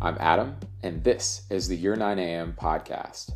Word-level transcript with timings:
I'm 0.00 0.16
Adam, 0.20 0.56
and 0.84 1.02
this 1.02 1.42
is 1.50 1.66
the 1.66 1.76
Your 1.76 1.96
9 1.96 2.20
AM 2.20 2.52
podcast. 2.52 3.32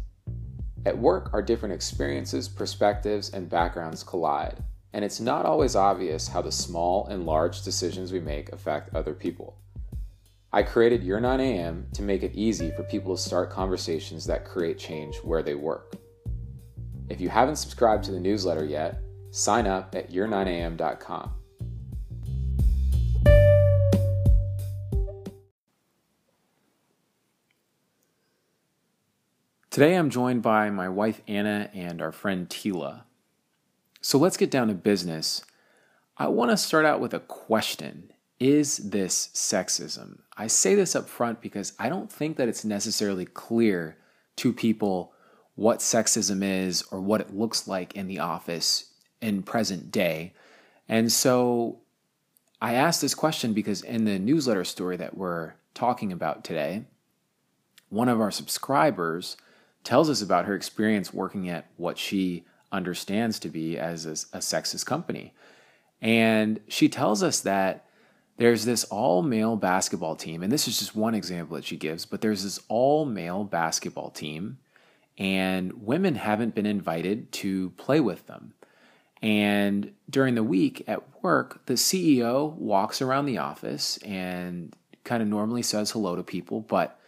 At 0.86 0.96
work, 0.96 1.30
our 1.32 1.42
different 1.42 1.74
experiences, 1.74 2.48
perspectives, 2.48 3.30
and 3.30 3.50
backgrounds 3.50 4.04
collide, 4.04 4.62
and 4.92 5.04
it's 5.04 5.18
not 5.18 5.44
always 5.44 5.74
obvious 5.74 6.28
how 6.28 6.40
the 6.40 6.52
small 6.52 7.08
and 7.08 7.26
large 7.26 7.62
decisions 7.62 8.12
we 8.12 8.20
make 8.20 8.52
affect 8.52 8.94
other 8.94 9.12
people. 9.12 9.58
I 10.52 10.62
created 10.62 11.02
Your 11.02 11.18
9 11.18 11.40
AM 11.40 11.88
to 11.94 12.02
make 12.02 12.22
it 12.22 12.36
easy 12.36 12.70
for 12.70 12.84
people 12.84 13.16
to 13.16 13.20
start 13.20 13.50
conversations 13.50 14.24
that 14.26 14.44
create 14.44 14.78
change 14.78 15.16
where 15.16 15.42
they 15.42 15.56
work. 15.56 15.96
If 17.08 17.20
you 17.20 17.28
haven't 17.28 17.56
subscribed 17.56 18.04
to 18.04 18.12
the 18.12 18.20
newsletter 18.20 18.64
yet, 18.64 19.00
sign 19.32 19.66
up 19.66 19.96
at 19.96 20.12
your9am.com. 20.12 21.41
Today 29.72 29.94
I'm 29.94 30.10
joined 30.10 30.42
by 30.42 30.68
my 30.68 30.90
wife 30.90 31.22
Anna 31.26 31.70
and 31.72 32.02
our 32.02 32.12
friend 32.12 32.46
Tila. 32.46 33.04
So 34.02 34.18
let's 34.18 34.36
get 34.36 34.50
down 34.50 34.68
to 34.68 34.74
business. 34.74 35.46
I 36.18 36.28
want 36.28 36.50
to 36.50 36.58
start 36.58 36.84
out 36.84 37.00
with 37.00 37.14
a 37.14 37.20
question 37.20 38.12
Is 38.38 38.76
this 38.76 39.30
sexism? 39.32 40.18
I 40.36 40.46
say 40.46 40.74
this 40.74 40.94
up 40.94 41.08
front 41.08 41.40
because 41.40 41.72
I 41.78 41.88
don't 41.88 42.12
think 42.12 42.36
that 42.36 42.48
it's 42.48 42.66
necessarily 42.66 43.24
clear 43.24 43.96
to 44.36 44.52
people 44.52 45.14
what 45.54 45.78
sexism 45.78 46.44
is 46.44 46.82
or 46.90 47.00
what 47.00 47.22
it 47.22 47.34
looks 47.34 47.66
like 47.66 47.96
in 47.96 48.08
the 48.08 48.18
office 48.18 48.92
in 49.22 49.42
present 49.42 49.90
day. 49.90 50.34
And 50.86 51.10
so 51.10 51.80
I 52.60 52.74
asked 52.74 53.00
this 53.00 53.14
question 53.14 53.54
because 53.54 53.80
in 53.80 54.04
the 54.04 54.18
newsletter 54.18 54.64
story 54.64 54.98
that 54.98 55.16
we're 55.16 55.54
talking 55.72 56.12
about 56.12 56.44
today, 56.44 56.84
one 57.88 58.10
of 58.10 58.20
our 58.20 58.30
subscribers 58.30 59.38
tells 59.84 60.08
us 60.08 60.22
about 60.22 60.44
her 60.46 60.54
experience 60.54 61.12
working 61.12 61.48
at 61.48 61.66
what 61.76 61.98
she 61.98 62.44
understands 62.70 63.38
to 63.40 63.48
be 63.48 63.78
as 63.78 64.06
a, 64.06 64.12
a 64.36 64.40
sexist 64.40 64.86
company. 64.86 65.34
And 66.00 66.60
she 66.68 66.88
tells 66.88 67.22
us 67.22 67.40
that 67.40 67.86
there's 68.38 68.64
this 68.64 68.84
all 68.84 69.22
male 69.22 69.56
basketball 69.56 70.16
team, 70.16 70.42
and 70.42 70.50
this 70.50 70.66
is 70.66 70.78
just 70.78 70.96
one 70.96 71.14
example 71.14 71.56
that 71.56 71.64
she 71.64 71.76
gives, 71.76 72.06
but 72.06 72.22
there's 72.22 72.42
this 72.42 72.58
all 72.68 73.04
male 73.04 73.44
basketball 73.44 74.10
team, 74.10 74.58
and 75.18 75.84
women 75.84 76.14
haven't 76.14 76.54
been 76.54 76.66
invited 76.66 77.30
to 77.32 77.70
play 77.70 78.00
with 78.00 78.26
them. 78.26 78.54
And 79.20 79.92
during 80.10 80.34
the 80.34 80.42
week 80.42 80.82
at 80.88 81.22
work, 81.22 81.64
the 81.66 81.74
CEO 81.74 82.52
walks 82.54 83.00
around 83.00 83.26
the 83.26 83.38
office 83.38 83.98
and 83.98 84.74
kind 85.04 85.22
of 85.22 85.28
normally 85.28 85.62
says 85.62 85.92
hello 85.92 86.16
to 86.16 86.24
people, 86.24 86.60
but 86.60 86.98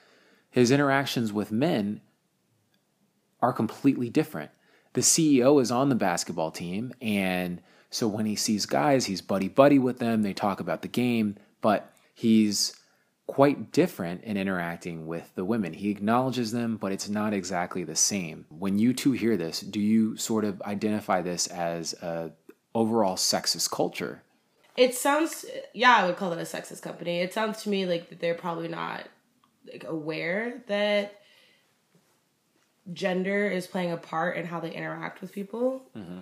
his 0.51 0.71
interactions 0.71 1.33
with 1.33 1.51
men 1.51 2.01
are 3.45 3.53
completely 3.53 4.09
different. 4.09 4.51
The 4.95 5.03
CEO 5.03 5.61
is 5.61 5.71
on 5.71 5.91
the 5.91 5.95
basketball 5.95 6.51
team, 6.51 6.95
and 7.03 7.61
so 7.91 8.09
when 8.09 8.25
he 8.25 8.37
sees 8.37 8.65
guys, 8.65 9.05
he's 9.05 9.21
buddy 9.21 9.49
buddy 9.49 9.79
with 9.79 9.99
them. 9.99 10.23
They 10.23 10.33
talk 10.33 10.61
about 10.61 10.81
the 10.83 10.89
game, 10.89 11.37
but 11.61 11.93
he's 12.15 12.75
quite 13.27 13.71
different 13.71 14.25
in 14.25 14.37
interacting 14.37 15.07
with 15.07 15.35
the 15.35 15.45
women. 15.45 15.75
He 15.75 15.91
acknowledges 15.91 16.53
them, 16.53 16.77
but 16.77 16.93
it's 16.93 17.09
not 17.09 17.35
exactly 17.35 17.85
the 17.85 17.97
same. 17.97 18.47
When 18.49 18.79
you 18.79 18.95
two 18.95 19.13
hear 19.13 19.37
this, 19.37 19.61
do 19.61 19.81
you 19.81 20.17
sort 20.17 20.45
of 20.45 20.63
identify 20.63 21.21
this 21.21 21.47
as 21.49 21.93
a 21.95 22.33
overall 22.75 23.17
sexist 23.17 23.71
culture? 23.71 24.23
It 24.77 24.95
sounds 24.95 25.45
yeah, 25.75 25.97
I 25.97 26.07
would 26.07 26.17
call 26.17 26.33
it 26.33 26.39
a 26.39 26.43
sexist 26.43 26.81
company. 26.81 27.21
It 27.21 27.35
sounds 27.35 27.63
to 27.65 27.69
me 27.69 27.85
like 27.85 28.21
they're 28.21 28.35
probably 28.35 28.69
not 28.69 29.07
like 29.71 29.85
aware 29.87 30.63
that 30.67 31.21
gender 32.93 33.47
is 33.47 33.67
playing 33.67 33.93
a 33.93 33.97
part 33.97 34.37
in 34.37 34.47
how 34.47 34.61
they 34.61 34.73
interact 34.73 35.21
with 35.21 35.33
people. 35.33 35.83
Mm-hmm. 35.97 36.19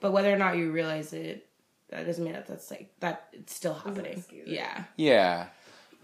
But 0.00 0.12
whether 0.12 0.32
or 0.32 0.38
not 0.38 0.56
you 0.56 0.72
realize 0.72 1.12
it, 1.12 1.46
that 1.90 2.06
doesn't 2.06 2.24
mean 2.24 2.32
that 2.32 2.46
that's 2.46 2.70
like 2.70 2.90
that 3.00 3.28
it's 3.32 3.54
still 3.54 3.74
happening. 3.74 4.24
Yeah. 4.46 4.84
Yeah. 4.96 5.46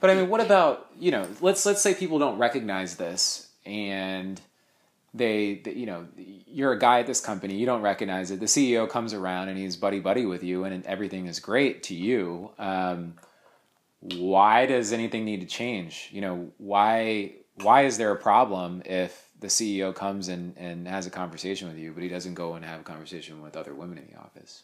But 0.00 0.10
I 0.10 0.14
mean, 0.14 0.28
what 0.28 0.40
about 0.40 0.90
you 0.98 1.10
know? 1.10 1.26
Let's 1.40 1.64
let's 1.64 1.80
say 1.80 1.94
people 1.94 2.18
don't 2.18 2.38
recognize 2.38 2.96
this, 2.96 3.48
and 3.64 4.40
they, 5.14 5.62
they, 5.64 5.72
you 5.72 5.86
know, 5.86 6.06
you're 6.16 6.72
a 6.72 6.78
guy 6.78 7.00
at 7.00 7.06
this 7.06 7.20
company, 7.20 7.56
you 7.56 7.66
don't 7.66 7.82
recognize 7.82 8.30
it. 8.30 8.40
The 8.40 8.46
CEO 8.46 8.88
comes 8.88 9.14
around 9.14 9.48
and 9.48 9.58
he's 9.58 9.76
buddy 9.76 10.00
buddy 10.00 10.26
with 10.26 10.42
you, 10.42 10.64
and 10.64 10.84
everything 10.84 11.26
is 11.26 11.40
great 11.40 11.82
to 11.84 11.94
you. 11.94 12.50
Um, 12.58 13.14
why 14.00 14.66
does 14.66 14.92
anything 14.92 15.24
need 15.24 15.40
to 15.40 15.46
change? 15.46 16.10
You 16.12 16.20
know, 16.20 16.52
why 16.58 17.32
why 17.62 17.84
is 17.84 17.96
there 17.96 18.12
a 18.12 18.16
problem 18.16 18.82
if 18.84 19.25
the 19.40 19.46
CEO 19.48 19.94
comes 19.94 20.28
and, 20.28 20.56
and 20.56 20.88
has 20.88 21.06
a 21.06 21.10
conversation 21.10 21.68
with 21.68 21.78
you, 21.78 21.92
but 21.92 22.02
he 22.02 22.08
doesn't 22.08 22.34
go 22.34 22.54
and 22.54 22.64
have 22.64 22.80
a 22.80 22.84
conversation 22.84 23.42
with 23.42 23.56
other 23.56 23.74
women 23.74 23.98
in 23.98 24.06
the 24.10 24.18
office. 24.18 24.62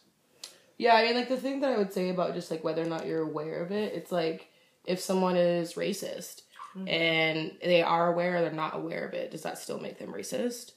Yeah, 0.77 0.95
I 0.95 1.03
mean, 1.03 1.15
like 1.15 1.29
the 1.29 1.37
thing 1.37 1.59
that 1.59 1.71
I 1.71 1.77
would 1.77 1.93
say 1.93 2.09
about 2.09 2.33
just 2.33 2.49
like 2.49 2.63
whether 2.63 2.81
or 2.81 2.87
not 2.87 3.05
you're 3.05 3.21
aware 3.21 3.61
of 3.61 3.71
it, 3.71 3.93
it's 3.93 4.11
like 4.11 4.49
if 4.85 4.99
someone 4.99 5.37
is 5.37 5.73
racist 5.73 6.41
mm-hmm. 6.75 6.87
and 6.87 7.51
they 7.63 7.83
are 7.83 8.11
aware 8.11 8.37
or 8.37 8.41
they're 8.41 8.51
not 8.51 8.75
aware 8.75 9.05
of 9.05 9.13
it, 9.13 9.31
does 9.31 9.43
that 9.43 9.59
still 9.59 9.79
make 9.79 9.99
them 9.99 10.11
racist? 10.11 10.71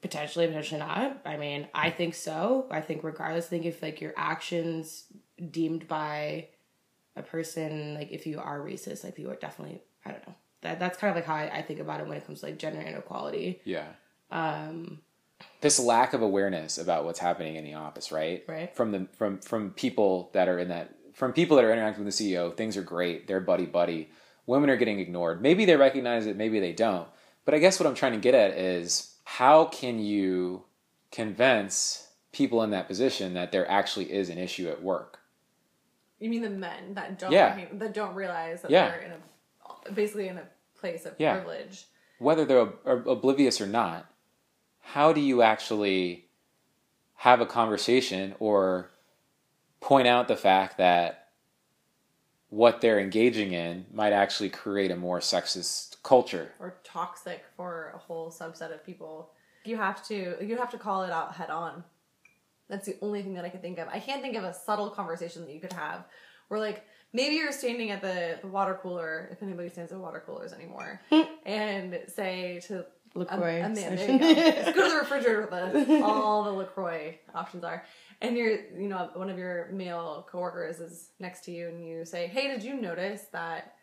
Potentially, 0.00 0.46
potentially 0.46 0.78
not. 0.80 1.20
I 1.24 1.36
mean, 1.36 1.66
I 1.74 1.90
think 1.90 2.14
so. 2.14 2.66
I 2.70 2.80
think 2.80 3.02
regardless, 3.02 3.46
I 3.46 3.48
think 3.48 3.64
if 3.64 3.82
like 3.82 4.00
your 4.00 4.14
actions 4.16 5.04
deemed 5.50 5.88
by 5.88 6.48
a 7.16 7.22
person, 7.22 7.94
like 7.94 8.12
if 8.12 8.26
you 8.26 8.38
are 8.38 8.60
racist, 8.60 9.02
like 9.02 9.18
you 9.18 9.30
are 9.30 9.36
definitely, 9.36 9.82
I 10.04 10.12
don't 10.12 10.26
know, 10.26 10.34
that 10.62 10.78
that's 10.78 10.98
kind 10.98 11.10
of 11.10 11.16
like 11.16 11.26
how 11.26 11.34
I, 11.34 11.58
I 11.58 11.62
think 11.62 11.80
about 11.80 12.00
it 12.00 12.06
when 12.06 12.16
it 12.16 12.26
comes 12.26 12.40
to 12.40 12.46
like 12.46 12.58
gender 12.58 12.80
inequality. 12.80 13.60
Yeah. 13.64 13.86
Um, 14.30 15.00
this 15.60 15.78
lack 15.78 16.12
of 16.12 16.22
awareness 16.22 16.78
about 16.78 17.04
what's 17.04 17.18
happening 17.18 17.56
in 17.56 17.64
the 17.64 17.74
office, 17.74 18.10
right? 18.10 18.44
Right. 18.48 18.74
From 18.74 18.92
the 18.92 19.08
from 19.16 19.38
from 19.38 19.70
people 19.70 20.30
that 20.32 20.48
are 20.48 20.58
in 20.58 20.68
that 20.68 20.94
from 21.12 21.32
people 21.32 21.56
that 21.56 21.64
are 21.64 21.72
interacting 21.72 22.04
with 22.04 22.16
the 22.16 22.34
CEO, 22.34 22.56
things 22.56 22.76
are 22.76 22.82
great. 22.82 23.26
They're 23.26 23.40
buddy 23.40 23.66
buddy. 23.66 24.10
Women 24.46 24.70
are 24.70 24.76
getting 24.76 25.00
ignored. 25.00 25.42
Maybe 25.42 25.64
they 25.64 25.76
recognize 25.76 26.26
it, 26.26 26.36
maybe 26.36 26.60
they 26.60 26.72
don't. 26.72 27.08
But 27.44 27.54
I 27.54 27.58
guess 27.58 27.80
what 27.80 27.86
I'm 27.86 27.94
trying 27.94 28.12
to 28.12 28.18
get 28.18 28.34
at 28.34 28.52
is 28.52 29.16
how 29.24 29.64
can 29.66 29.98
you 29.98 30.64
convince 31.10 32.08
people 32.32 32.62
in 32.62 32.70
that 32.70 32.86
position 32.86 33.34
that 33.34 33.50
there 33.50 33.68
actually 33.70 34.12
is 34.12 34.28
an 34.28 34.38
issue 34.38 34.68
at 34.68 34.82
work? 34.82 35.20
You 36.18 36.30
mean 36.30 36.42
the 36.42 36.50
men 36.50 36.94
that 36.94 37.18
don't 37.18 37.32
yeah. 37.32 37.66
that 37.72 37.92
don't 37.92 38.14
realize 38.14 38.62
that 38.62 38.70
yeah. 38.70 38.88
they're 38.88 39.00
in 39.00 39.12
a 39.12 39.18
basically 39.94 40.28
in 40.28 40.38
a 40.38 40.44
place 40.78 41.06
of 41.06 41.14
yeah. 41.18 41.34
privilege. 41.34 41.86
Whether 42.18 42.44
they're 42.44 42.68
oblivious 42.84 43.60
or 43.60 43.66
not, 43.66 44.06
how 44.80 45.12
do 45.12 45.20
you 45.20 45.42
actually 45.42 46.26
have 47.16 47.40
a 47.40 47.46
conversation 47.46 48.34
or 48.38 48.90
point 49.80 50.06
out 50.06 50.28
the 50.28 50.36
fact 50.36 50.78
that 50.78 51.28
what 52.48 52.80
they're 52.80 53.00
engaging 53.00 53.52
in 53.52 53.86
might 53.92 54.12
actually 54.12 54.48
create 54.48 54.90
a 54.90 54.96
more 54.96 55.18
sexist 55.18 55.96
culture 56.02 56.52
or 56.60 56.76
toxic 56.84 57.44
for 57.56 57.92
a 57.94 57.98
whole 57.98 58.30
subset 58.30 58.72
of 58.72 58.84
people 58.84 59.32
you 59.64 59.76
have 59.76 60.06
to 60.06 60.36
you 60.40 60.56
have 60.56 60.70
to 60.70 60.78
call 60.78 61.02
it 61.02 61.10
out 61.10 61.34
head 61.34 61.50
on 61.50 61.82
that's 62.68 62.86
the 62.86 62.96
only 63.02 63.22
thing 63.22 63.34
that 63.34 63.44
i 63.44 63.48
can 63.48 63.60
think 63.60 63.78
of 63.78 63.88
i 63.88 63.98
can't 63.98 64.22
think 64.22 64.36
of 64.36 64.44
a 64.44 64.54
subtle 64.54 64.90
conversation 64.90 65.44
that 65.44 65.52
you 65.52 65.60
could 65.60 65.72
have 65.72 66.04
where 66.48 66.60
like 66.60 66.84
maybe 67.16 67.36
you're 67.36 67.50
standing 67.50 67.90
at 67.90 68.02
the, 68.02 68.38
the 68.42 68.46
water 68.46 68.78
cooler, 68.80 69.28
if 69.32 69.42
anybody 69.42 69.70
stands 69.70 69.90
at 69.90 69.98
water 69.98 70.22
coolers 70.24 70.52
anymore, 70.52 71.00
and 71.46 71.98
say 72.08 72.60
to 72.66 72.84
LaCroix. 73.14 73.62
A, 73.62 73.64
a 73.64 73.68
man, 73.70 73.96
there 73.96 74.10
you 74.10 74.18
go. 74.18 74.72
Go 74.72 74.82
to 74.84 74.90
the 74.90 75.00
refrigerator 75.00 75.40
with 75.40 75.52
us. 75.52 76.02
All 76.04 76.44
the 76.44 76.52
LaCroix 76.52 77.18
options 77.34 77.64
are. 77.64 77.84
And 78.20 78.36
you're, 78.36 78.60
you 78.78 78.88
know, 78.88 79.10
one 79.14 79.30
of 79.30 79.38
your 79.38 79.70
male 79.72 80.26
coworkers 80.30 80.80
is 80.80 81.08
next 81.18 81.44
to 81.46 81.50
you 81.50 81.68
and 81.68 81.82
you 81.82 82.04
say, 82.04 82.26
Hey, 82.26 82.48
did 82.48 82.62
you 82.62 82.74
notice 82.80 83.22
that, 83.32 83.74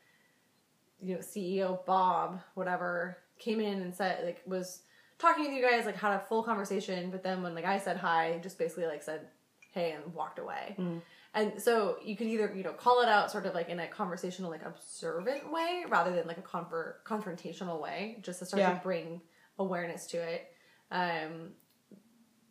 you 1.01 1.15
know, 1.15 1.21
CEO 1.21 1.83
Bob, 1.85 2.39
whatever, 2.53 3.17
came 3.39 3.59
in 3.59 3.81
and 3.81 3.93
said, 3.93 4.23
like, 4.23 4.41
was 4.45 4.83
talking 5.17 5.45
with 5.45 5.53
you 5.53 5.61
guys, 5.61 5.85
like, 5.85 5.95
had 5.95 6.13
a 6.13 6.19
full 6.19 6.43
conversation, 6.43 7.09
but 7.09 7.23
then 7.23 7.41
when 7.41 7.55
the 7.55 7.61
guy 7.61 7.79
said 7.79 7.97
hi, 7.97 8.39
just 8.43 8.59
basically, 8.59 8.85
like, 8.85 9.01
said, 9.01 9.27
Hey, 9.71 9.93
and 9.93 10.13
walked 10.13 10.37
away. 10.37 10.75
Mm. 10.77 11.01
And 11.35 11.59
so 11.59 11.97
you 12.03 12.15
could 12.15 12.27
either, 12.27 12.53
you 12.55 12.63
know, 12.63 12.73
call 12.73 13.01
it 13.01 13.09
out 13.09 13.31
sort 13.31 13.45
of 13.45 13.55
like 13.55 13.69
in 13.69 13.79
a 13.79 13.87
conversational, 13.87 14.51
like 14.51 14.63
observant 14.63 15.51
way 15.51 15.83
rather 15.89 16.15
than 16.15 16.27
like 16.27 16.37
a 16.37 16.43
confer- 16.43 16.97
confrontational 17.05 17.81
way, 17.81 18.17
just 18.21 18.39
to 18.39 18.45
start 18.45 18.61
yeah. 18.61 18.73
to 18.73 18.83
bring 18.83 19.21
awareness 19.57 20.05
to 20.07 20.17
it. 20.17 20.47
Um, 20.91 21.53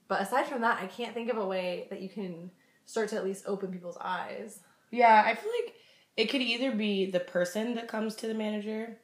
but 0.09 0.21
aside 0.21 0.47
from 0.47 0.63
that, 0.63 0.83
I 0.83 0.87
can't 0.87 1.15
think 1.15 1.31
of 1.31 1.37
a 1.37 1.47
way 1.47 1.87
that 1.91 2.03
you 2.03 2.09
can 2.09 2.51
start 2.85 3.09
to 3.11 3.17
at 3.17 3.25
least 3.25 3.45
open 3.47 3.71
people's 3.71 3.99
eyes. 4.01 4.61
Yeah, 4.91 5.23
I 5.25 5.35
feel 5.35 5.51
like 5.65 5.75
it 6.17 6.27
could 6.27 6.43
either 6.43 6.73
be 6.73 7.11
the 7.11 7.21
person 7.21 7.75
that 7.77 7.89
comes 7.89 8.17
to 8.17 8.27
the 8.27 8.35
manager 8.35 8.99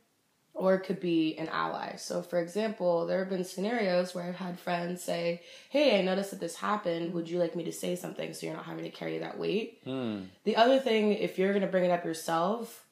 or 0.59 0.75
it 0.75 0.81
could 0.81 1.01
be 1.01 1.37
an 1.39 1.49
ally. 1.49 1.97
So, 1.97 2.21
for 2.21 2.41
example, 2.41 3.07
there 3.07 3.21
have 3.21 3.31
been 3.31 3.45
scenarios 3.45 4.15
where 4.15 4.25
I've 4.25 4.37
had 4.37 4.59
friends 4.59 5.03
say, 5.03 5.43
Hey, 5.71 5.99
I 5.99 6.03
noticed 6.03 6.31
that 6.31 6.41
this 6.41 6.57
happened. 6.57 7.15
Would 7.15 7.31
you 7.31 7.39
like 7.39 7.57
me 7.57 7.65
to 7.65 7.73
say 7.73 7.97
something 7.97 8.35
so 8.35 8.47
you're 8.47 8.57
not 8.57 8.65
having 8.65 8.85
to 8.85 8.91
carry 8.91 9.19
that 9.19 9.39
weight? 9.39 9.81
Hmm. 9.85 10.23
The 10.45 10.57
other 10.57 10.79
thing, 10.79 11.13
if 11.13 11.39
you're 11.39 11.53
going 11.53 11.63
to 11.63 11.69
bring 11.71 11.85
it 11.85 11.91
up 11.91 12.05
yourself, 12.05 12.85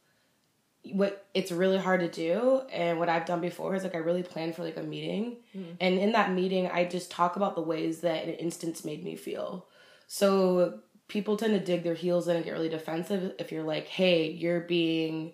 what 0.92 1.26
it's 1.34 1.50
really 1.50 1.78
hard 1.78 2.00
to 2.00 2.08
do 2.08 2.62
and 2.72 2.98
what 2.98 3.08
I've 3.08 3.26
done 3.26 3.40
before 3.40 3.74
is 3.74 3.82
like 3.82 3.96
I 3.96 3.98
really 3.98 4.22
plan 4.22 4.52
for 4.52 4.62
like 4.62 4.76
a 4.76 4.82
meeting 4.82 5.38
and 5.80 5.98
in 5.98 6.12
that 6.12 6.32
meeting 6.32 6.68
I 6.68 6.84
just 6.84 7.10
talk 7.10 7.34
about 7.34 7.56
the 7.56 7.60
ways 7.60 8.02
that 8.02 8.24
an 8.24 8.34
instance 8.34 8.84
made 8.84 9.02
me 9.02 9.16
feel. 9.16 9.66
So 10.06 10.78
people 11.08 11.36
tend 11.36 11.54
to 11.54 11.64
dig 11.64 11.82
their 11.82 11.94
heels 11.94 12.28
in 12.28 12.36
and 12.36 12.44
get 12.44 12.52
really 12.52 12.68
defensive 12.68 13.34
if 13.38 13.50
you're 13.50 13.64
like, 13.64 13.88
"Hey, 13.88 14.30
you're 14.30 14.60
being 14.60 15.32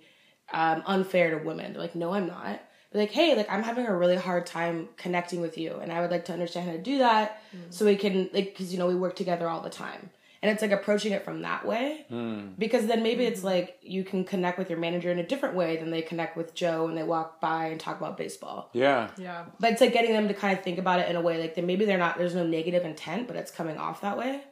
um, 0.53 0.83
unfair 0.87 1.39
to 1.39 1.45
women." 1.45 1.73
They're 1.73 1.83
like, 1.83 1.95
"No, 1.95 2.13
I'm 2.13 2.27
not." 2.27 2.61
They're 2.91 3.03
like, 3.03 3.11
"Hey, 3.11 3.35
like 3.35 3.51
I'm 3.51 3.63
having 3.63 3.87
a 3.87 3.97
really 3.97 4.17
hard 4.17 4.47
time 4.47 4.89
connecting 4.97 5.41
with 5.41 5.57
you, 5.59 5.77
and 5.81 5.93
I 5.93 6.01
would 6.01 6.11
like 6.11 6.27
to 6.27 6.33
understand 6.33 6.67
how 6.67 6.73
to 6.73 6.83
do 6.83 6.99
that, 6.99 7.43
mm. 7.55 7.73
so 7.73 7.85
we 7.85 7.97
can 7.97 8.31
like 8.33 8.53
because 8.53 8.73
you 8.73 8.79
know 8.79 8.87
we 8.87 8.95
work 8.95 9.17
together 9.17 9.49
all 9.49 9.61
the 9.61 9.71
time." 9.71 10.11
And 10.43 10.51
it's 10.51 10.61
like 10.61 10.73
approaching 10.73 11.13
it 11.13 11.25
from 11.25 11.43
that 11.43 11.65
way 11.65 12.05
mm. 12.11 12.59
because 12.59 12.89
then 12.89 13.05
maybe 13.05 13.25
it's 13.25 13.43
mm. 13.43 13.45
like 13.45 13.79
you 13.81 14.03
can 14.03 14.25
connect 14.25 14.59
with 14.59 14.69
your 14.69 14.79
manager 14.79 15.09
in 15.13 15.21
a 15.21 15.27
different 15.27 15.55
way 15.55 15.77
than 15.77 15.93
they 15.93 16.03
connect 16.03 16.37
with 16.37 16.53
Joe 16.53 16.87
when 16.87 16.97
they 16.97 17.05
walk 17.05 17.41
by 17.41 17.67
and 17.67 17.79
talk 17.79 17.97
about 17.99 18.17
baseball. 18.17 18.69
Yeah. 18.73 19.09
Yeah. 19.17 19.45
But 19.61 19.73
it's 19.73 19.81
like 19.81 19.93
getting 19.93 20.13
them 20.13 20.27
to 20.27 20.35
kind 20.35 20.59
of 20.59 20.65
think 20.65 20.79
about 20.79 20.99
it 20.99 21.09
in 21.09 21.15
a 21.15 21.21
way 21.21 21.41
like 21.41 21.55
that 21.55 21.65
maybe 21.65 21.85
they're 21.85 21.97
not 21.97 22.19
there's 22.19 22.35
no 22.35 22.45
negative 22.45 22.85
intent, 22.85 23.29
but 23.29 23.37
it's 23.37 23.53
coming 23.53 23.77
off 23.79 24.01
that 24.01 24.19
way. 24.19 24.43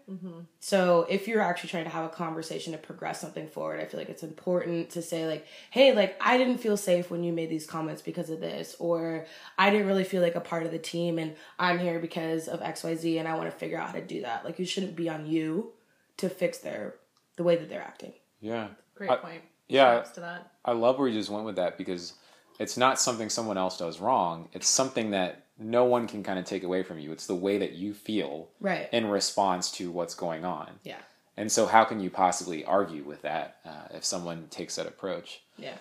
So 0.59 1.07
if 1.09 1.29
you're 1.29 1.41
actually 1.41 1.71
trying 1.71 1.85
to 1.85 1.91
have 1.91 2.05
a 2.05 2.09
conversation 2.09 2.73
to 2.73 2.79
progress 2.79 3.21
something 3.21 3.47
forward, 3.49 3.81
I 3.81 3.85
feel 3.85 3.99
like 4.01 4.09
it's 4.09 4.23
important 4.23 4.91
to 4.91 5.03
say 5.03 5.27
like, 5.27 5.47
hey, 5.71 5.95
like 5.95 6.17
I 6.21 6.37
didn't 6.39 6.59
feel 6.59 6.77
safe 6.77 7.11
when 7.11 7.23
you 7.25 7.33
made 7.33 7.51
these 7.51 7.67
comments 7.67 8.03
because 8.03 8.31
of 8.31 8.41
this, 8.41 8.77
or 8.79 9.27
I 9.59 9.71
didn't 9.71 9.87
really 9.87 10.05
feel 10.05 10.23
like 10.23 10.35
a 10.35 10.41
part 10.41 10.65
of 10.67 10.73
the 10.73 10.79
team, 10.79 11.19
and 11.19 11.35
I'm 11.59 11.79
here 11.79 11.99
because 11.99 12.49
of 12.49 12.61
X 12.63 12.83
Y 12.85 12.95
Z, 12.97 13.19
and 13.19 13.29
I 13.29 13.35
want 13.37 13.51
to 13.51 13.57
figure 13.57 13.79
out 13.79 13.89
how 13.89 13.95
to 13.95 14.05
do 14.05 14.23
that. 14.23 14.45
Like 14.45 14.59
you 14.59 14.67
shouldn't 14.67 14.97
be 14.97 15.09
on 15.09 15.27
you 15.27 15.73
to 16.19 16.29
fix 16.29 16.59
their 16.59 16.97
the 17.37 17.43
way 17.43 17.57
that 17.57 17.69
they're 17.69 17.83
acting. 17.83 18.13
Yeah. 18.41 18.69
Great 18.95 19.11
I- 19.11 19.17
point. 19.17 19.43
yeah. 19.69 19.93
Props 19.95 20.11
to 20.13 20.21
that. 20.21 20.53
I 20.65 20.73
love 20.73 20.99
where 20.99 21.09
you 21.09 21.19
just 21.19 21.31
went 21.31 21.47
with 21.47 21.57
that 21.57 21.79
because 21.79 22.15
it's 22.59 22.77
not 22.77 23.01
something 23.01 23.31
someone 23.31 23.57
else 23.57 23.79
does 23.79 24.01
wrong. 24.01 24.49
It's 24.53 24.69
something 24.69 25.13
that 25.13 25.47
no 25.61 25.85
one 25.85 26.09
can 26.09 26.23
kind 26.23 26.39
of 26.39 26.45
take 26.45 26.63
away 26.65 26.83
from 26.83 26.99
you. 26.99 27.13
It's 27.13 27.27
the 27.27 27.35
way 27.35 27.59
that 27.59 27.73
you 27.73 27.93
feel 27.95 28.49
Right. 28.61 28.89
in 28.93 29.07
response 29.07 29.71
to 29.73 29.91
what's 29.91 30.15
going 30.15 30.45
on. 30.45 30.81
Yeah. 30.83 30.99
And 31.37 31.53
so, 31.53 31.67
how 31.67 31.85
can 31.85 32.01
you 32.01 32.11
possibly 32.11 32.65
argue 32.65 33.05
with 33.05 33.23
that 33.23 33.59
uh, 33.65 33.95
if 33.95 34.05
someone 34.05 34.49
takes 34.51 34.77
that 34.77 34.87
approach? 34.87 35.41
Yeah. 35.57 35.77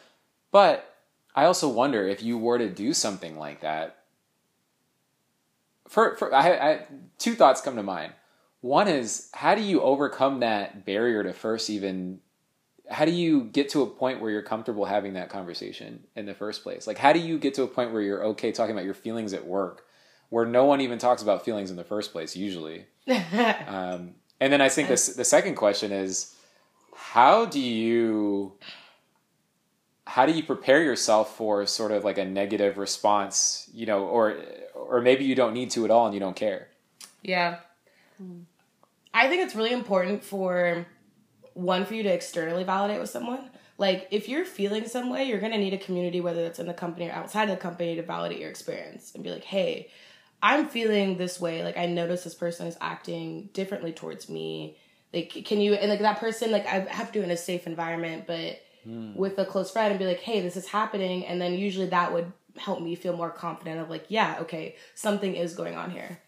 But 0.51 0.95
I 1.35 1.45
also 1.45 1.67
wonder 1.69 2.07
if 2.07 2.21
you 2.21 2.37
were 2.37 2.57
to 2.57 2.69
do 2.69 2.93
something 2.93 3.37
like 3.37 3.61
that. 3.61 3.97
For, 5.87 6.15
for 6.17 6.33
I, 6.33 6.51
I 6.71 6.85
two 7.17 7.33
thoughts 7.35 7.61
come 7.61 7.75
to 7.75 7.83
mind. 7.83 8.13
One 8.61 8.87
is 8.87 9.29
how 9.33 9.55
do 9.55 9.61
you 9.61 9.81
overcome 9.81 10.41
that 10.41 10.85
barrier 10.85 11.23
to 11.23 11.33
first 11.33 11.69
even 11.69 12.19
how 12.89 13.05
do 13.05 13.11
you 13.11 13.43
get 13.43 13.69
to 13.69 13.81
a 13.81 13.87
point 13.87 14.19
where 14.19 14.31
you're 14.31 14.41
comfortable 14.41 14.85
having 14.85 15.13
that 15.13 15.29
conversation 15.29 16.03
in 16.15 16.25
the 16.25 16.33
first 16.33 16.63
place? 16.63 16.87
Like 16.87 16.97
how 16.97 17.13
do 17.13 17.19
you 17.19 17.37
get 17.37 17.53
to 17.55 17.63
a 17.63 17.67
point 17.67 17.91
where 17.91 18.01
you're 18.01 18.23
okay 18.25 18.51
talking 18.51 18.71
about 18.71 18.85
your 18.85 18.93
feelings 18.93 19.33
at 19.33 19.45
work 19.45 19.85
where 20.29 20.45
no 20.45 20.65
one 20.65 20.81
even 20.81 20.99
talks 20.99 21.21
about 21.21 21.45
feelings 21.45 21.69
in 21.71 21.75
the 21.75 21.83
first 21.83 22.11
place 22.11 22.35
usually? 22.35 22.85
Um, 23.67 24.15
and 24.41 24.53
then 24.53 24.61
I 24.61 24.69
think 24.69 24.87
this, 24.87 25.07
the 25.15 25.25
second 25.25 25.55
question 25.55 25.91
is, 25.91 26.33
how 26.93 27.45
do 27.45 27.59
you 27.59 28.53
how 30.05 30.25
do 30.25 30.31
you 30.31 30.41
prepare 30.41 30.81
yourself 30.81 31.35
for 31.37 31.65
sort 31.67 31.91
of 31.91 32.03
like 32.03 32.17
a 32.17 32.25
negative 32.25 32.79
response, 32.79 33.69
you 33.73 33.85
know, 33.85 34.05
or 34.05 34.37
or 34.73 35.01
maybe 35.01 35.23
you 35.23 35.35
don't 35.35 35.53
need 35.53 35.69
to 35.71 35.85
at 35.85 35.91
all 35.91 36.05
and 36.05 36.13
you 36.15 36.19
don't 36.19 36.35
care. 36.35 36.67
Yeah. 37.21 37.59
I 39.13 39.27
think 39.27 39.43
it's 39.43 39.55
really 39.55 39.71
important 39.71 40.23
for 40.23 40.85
one 41.59 41.85
for 41.85 41.93
you 41.93 42.03
to 42.03 42.13
externally 42.13 42.63
validate 42.63 42.99
with 42.99 43.09
someone. 43.09 43.49
Like 43.77 44.07
if 44.11 44.27
you're 44.27 44.45
feeling 44.45 44.87
some 44.87 45.09
way, 45.09 45.25
you're 45.25 45.39
gonna 45.39 45.57
need 45.57 45.73
a 45.73 45.77
community, 45.77 46.21
whether 46.21 46.45
it's 46.45 46.59
in 46.59 46.67
the 46.67 46.73
company 46.73 47.07
or 47.07 47.13
outside 47.13 47.49
of 47.49 47.55
the 47.55 47.61
company, 47.61 47.95
to 47.95 48.03
validate 48.03 48.39
your 48.39 48.49
experience 48.49 49.13
and 49.13 49.23
be 49.23 49.29
like, 49.29 49.43
hey, 49.43 49.89
I'm 50.41 50.67
feeling 50.67 51.17
this 51.17 51.39
way. 51.39 51.63
Like 51.63 51.77
I 51.77 51.85
notice 51.85 52.23
this 52.23 52.35
person 52.35 52.67
is 52.67 52.77
acting 52.81 53.49
differently 53.53 53.91
towards 53.91 54.29
me. 54.29 54.77
Like 55.13 55.29
can 55.45 55.59
you 55.59 55.73
and 55.73 55.89
like 55.89 55.99
that 55.99 56.19
person 56.19 56.51
like 56.51 56.65
I 56.65 56.79
have 56.89 57.11
to 57.11 57.19
do 57.19 57.23
in 57.23 57.31
a 57.31 57.37
safe 57.37 57.67
environment, 57.67 58.25
but 58.27 58.61
hmm. 58.83 59.13
with 59.15 59.37
a 59.37 59.45
close 59.45 59.71
friend 59.71 59.91
and 59.91 59.99
be 59.99 60.05
like, 60.05 60.21
hey, 60.21 60.41
this 60.41 60.57
is 60.57 60.67
happening, 60.67 61.25
and 61.25 61.41
then 61.41 61.53
usually 61.53 61.87
that 61.87 62.13
would 62.13 62.31
help 62.57 62.81
me 62.81 62.95
feel 62.95 63.15
more 63.15 63.29
confident 63.29 63.79
of 63.79 63.89
like, 63.89 64.05
yeah, 64.09 64.37
okay, 64.41 64.75
something 64.95 65.35
is 65.35 65.53
going 65.53 65.75
on 65.75 65.91
here. 65.91 66.19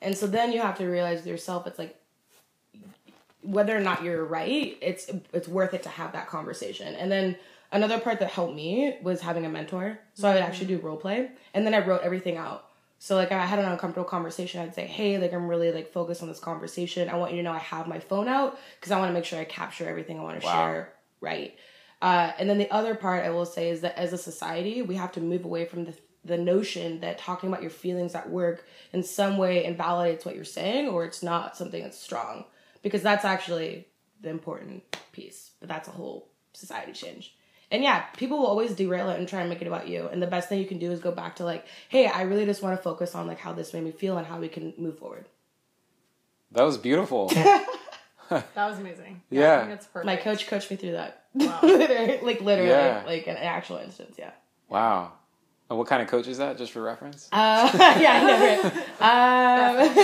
And 0.00 0.16
so 0.16 0.26
then 0.26 0.52
you 0.52 0.60
have 0.60 0.78
to 0.78 0.86
realize 0.86 1.26
yourself, 1.26 1.66
it's 1.66 1.78
like 1.78 1.98
whether 3.46 3.76
or 3.76 3.80
not 3.80 4.02
you're 4.02 4.24
right, 4.24 4.76
it's 4.80 5.10
it's 5.32 5.48
worth 5.48 5.74
it 5.74 5.82
to 5.84 5.88
have 5.88 6.12
that 6.12 6.28
conversation. 6.28 6.94
And 6.94 7.10
then 7.10 7.36
another 7.72 7.98
part 7.98 8.18
that 8.20 8.30
helped 8.30 8.54
me 8.54 8.96
was 9.02 9.20
having 9.20 9.46
a 9.46 9.48
mentor. 9.48 9.98
So 10.14 10.28
I 10.28 10.34
would 10.34 10.42
actually 10.42 10.68
do 10.68 10.78
role 10.78 10.96
play, 10.96 11.30
and 11.54 11.66
then 11.66 11.74
I 11.74 11.86
wrote 11.86 12.02
everything 12.02 12.36
out. 12.36 12.64
So 12.98 13.14
like 13.14 13.30
I 13.30 13.44
had 13.44 13.58
an 13.58 13.66
uncomfortable 13.66 14.08
conversation, 14.08 14.60
I'd 14.60 14.74
say, 14.74 14.86
"Hey, 14.86 15.18
like 15.18 15.32
I'm 15.32 15.48
really 15.48 15.70
like 15.70 15.92
focused 15.92 16.22
on 16.22 16.28
this 16.28 16.40
conversation. 16.40 17.08
I 17.08 17.16
want 17.16 17.32
you 17.32 17.38
to 17.38 17.42
know 17.42 17.52
I 17.52 17.58
have 17.58 17.86
my 17.88 17.98
phone 18.00 18.28
out 18.28 18.58
because 18.80 18.90
I 18.92 18.98
want 18.98 19.10
to 19.10 19.14
make 19.14 19.24
sure 19.24 19.38
I 19.38 19.44
capture 19.44 19.88
everything 19.88 20.18
I 20.18 20.22
want 20.22 20.40
to 20.40 20.46
Wow. 20.46 20.52
share 20.52 20.92
right." 21.20 21.54
Uh, 22.02 22.32
and 22.38 22.48
then 22.48 22.58
the 22.58 22.70
other 22.70 22.94
part 22.94 23.24
I 23.24 23.30
will 23.30 23.46
say 23.46 23.70
is 23.70 23.80
that 23.80 23.96
as 23.98 24.12
a 24.12 24.18
society, 24.18 24.82
we 24.82 24.96
have 24.96 25.12
to 25.12 25.20
move 25.20 25.44
away 25.44 25.64
from 25.64 25.84
the 25.84 25.94
the 26.24 26.36
notion 26.36 27.00
that 27.00 27.18
talking 27.18 27.48
about 27.48 27.62
your 27.62 27.70
feelings 27.70 28.14
at 28.16 28.28
work 28.28 28.66
in 28.92 29.02
some 29.02 29.38
way 29.38 29.64
invalidates 29.64 30.24
what 30.24 30.34
you're 30.34 30.44
saying 30.44 30.88
or 30.88 31.04
it's 31.04 31.22
not 31.22 31.56
something 31.56 31.84
that's 31.84 31.96
strong 31.98 32.44
because 32.86 33.02
that's 33.02 33.24
actually 33.24 33.84
the 34.20 34.28
important 34.28 34.84
piece. 35.10 35.50
But 35.58 35.68
that's 35.68 35.88
a 35.88 35.90
whole 35.90 36.28
society 36.52 36.92
change. 36.92 37.34
And 37.72 37.82
yeah, 37.82 38.02
people 38.16 38.38
will 38.38 38.46
always 38.46 38.76
derail 38.76 39.10
it 39.10 39.18
and 39.18 39.28
try 39.28 39.40
and 39.40 39.50
make 39.50 39.60
it 39.60 39.66
about 39.66 39.88
you. 39.88 40.06
And 40.06 40.22
the 40.22 40.28
best 40.28 40.48
thing 40.48 40.60
you 40.60 40.68
can 40.68 40.78
do 40.78 40.92
is 40.92 41.00
go 41.00 41.10
back 41.10 41.34
to 41.36 41.44
like, 41.44 41.66
hey, 41.88 42.06
I 42.06 42.22
really 42.22 42.44
just 42.44 42.62
want 42.62 42.78
to 42.78 42.82
focus 42.82 43.16
on 43.16 43.26
like 43.26 43.40
how 43.40 43.52
this 43.52 43.74
made 43.74 43.82
me 43.82 43.90
feel 43.90 44.18
and 44.18 44.24
how 44.24 44.38
we 44.38 44.46
can 44.46 44.72
move 44.78 45.00
forward. 45.00 45.26
That 46.52 46.62
was 46.62 46.78
beautiful. 46.78 47.32
That 48.28 48.68
was 48.70 48.78
amazing. 48.78 49.22
Yeah. 49.30 49.56
I 49.56 49.60
think 49.62 49.72
it's 49.72 49.86
perfect. 49.86 50.06
My 50.06 50.16
coach 50.16 50.46
coached 50.46 50.70
me 50.70 50.76
through 50.76 50.92
that. 50.92 51.24
Wow. 51.34 51.58
literally, 51.62 52.20
like 52.22 52.40
literally, 52.40 52.70
Yeah. 52.70 53.02
like 53.04 53.26
an 53.26 53.36
actual 53.36 53.78
instance. 53.78 54.14
Yeah. 54.18 54.30
wow. 54.68 55.12
And 55.68 55.78
what 55.78 55.88
kind 55.88 56.00
of 56.00 56.08
coach 56.08 56.28
is 56.28 56.38
that, 56.38 56.58
just 56.58 56.70
for 56.72 56.80
reference? 56.80 57.28
Uh, 57.32 57.68
yeah, 58.00 58.12
I 58.12 58.22
know. 58.22 58.70
Right? 59.00 59.88
Um, 59.88 59.94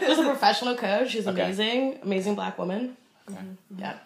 just 0.00 0.20
a 0.22 0.24
professional 0.24 0.76
coach. 0.76 1.10
She's 1.10 1.26
Okay. 1.26 1.42
amazing, 1.42 1.98
amazing 2.02 2.34
black 2.34 2.58
woman. 2.58 2.96
Okay. 3.30 3.38
Yeah, 3.78 3.98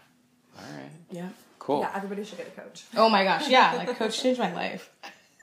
All 0.58 0.64
right. 0.76 0.90
yeah. 1.11 1.28
Cool. 1.61 1.80
Yeah, 1.80 1.92
everybody 1.94 2.25
should 2.25 2.38
get 2.38 2.49
a 2.49 2.61
coach. 2.61 2.85
Oh 2.97 3.09
my 3.09 3.25
gosh, 3.25 3.49
yeah. 3.49 3.75
Like 3.75 3.97
coach 3.97 4.21
changed 4.21 4.38
my 4.40 4.52
life. 4.52 4.90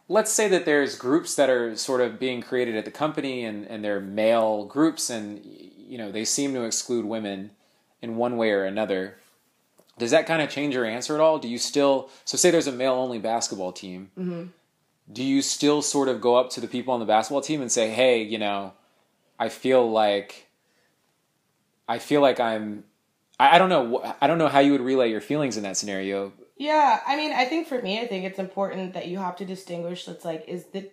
let's 0.07 0.31
say 0.31 0.47
that 0.49 0.65
there's 0.65 0.95
groups 0.97 1.35
that 1.35 1.49
are 1.49 1.75
sort 1.75 2.01
of 2.01 2.19
being 2.19 2.41
created 2.41 2.75
at 2.75 2.83
the 2.85 2.91
company 2.91 3.43
and, 3.45 3.65
and 3.67 3.83
they're 3.83 4.01
male 4.01 4.65
groups 4.65 5.09
and 5.09 5.39
you 5.43 5.97
know 5.97 6.11
they 6.11 6.25
seem 6.25 6.53
to 6.53 6.63
exclude 6.63 7.05
women 7.05 7.49
in 8.01 8.17
one 8.17 8.35
way 8.37 8.51
or 8.51 8.65
another 8.65 9.15
does 9.97 10.11
that 10.11 10.25
kind 10.27 10.41
of 10.41 10.49
change 10.49 10.73
your 10.75 10.85
answer 10.85 11.15
at 11.15 11.21
all 11.21 11.39
do 11.39 11.47
you 11.47 11.57
still 11.57 12.09
so 12.25 12.35
say 12.37 12.51
there's 12.51 12.67
a 12.67 12.71
male 12.71 12.93
only 12.93 13.19
basketball 13.19 13.71
team 13.71 14.09
do 15.11 15.23
you 15.23 15.41
still 15.41 15.81
sort 15.81 16.07
of 16.07 16.21
go 16.21 16.35
up 16.35 16.49
to 16.51 16.61
the 16.61 16.67
people 16.67 16.93
on 16.93 16.99
the 16.99 17.05
basketball 17.05 17.41
team 17.41 17.61
and 17.61 17.71
say 17.71 17.89
hey 17.89 18.21
you 18.21 18.37
know 18.37 18.73
i 19.39 19.49
feel 19.49 19.89
like 19.89 20.47
i 21.87 21.99
feel 21.99 22.21
like 22.21 22.39
i'm 22.39 22.83
i, 23.39 23.55
I 23.55 23.57
don't 23.57 23.69
know 23.69 24.15
I 24.21 24.27
don't 24.27 24.37
know 24.37 24.47
how 24.47 24.59
you 24.59 24.71
would 24.71 24.81
relay 24.81 25.09
your 25.09 25.21
feelings 25.21 25.57
in 25.57 25.63
that 25.63 25.77
scenario 25.77 26.33
Yeah, 26.61 26.99
I 27.07 27.15
mean, 27.15 27.33
I 27.33 27.45
think 27.45 27.67
for 27.67 27.81
me, 27.81 27.99
I 27.99 28.05
think 28.05 28.23
it's 28.23 28.37
important 28.37 28.93
that 28.93 29.07
you 29.07 29.17
have 29.17 29.35
to 29.37 29.45
distinguish. 29.45 30.05
That's 30.05 30.23
like, 30.23 30.45
is 30.47 30.65
the 30.65 30.91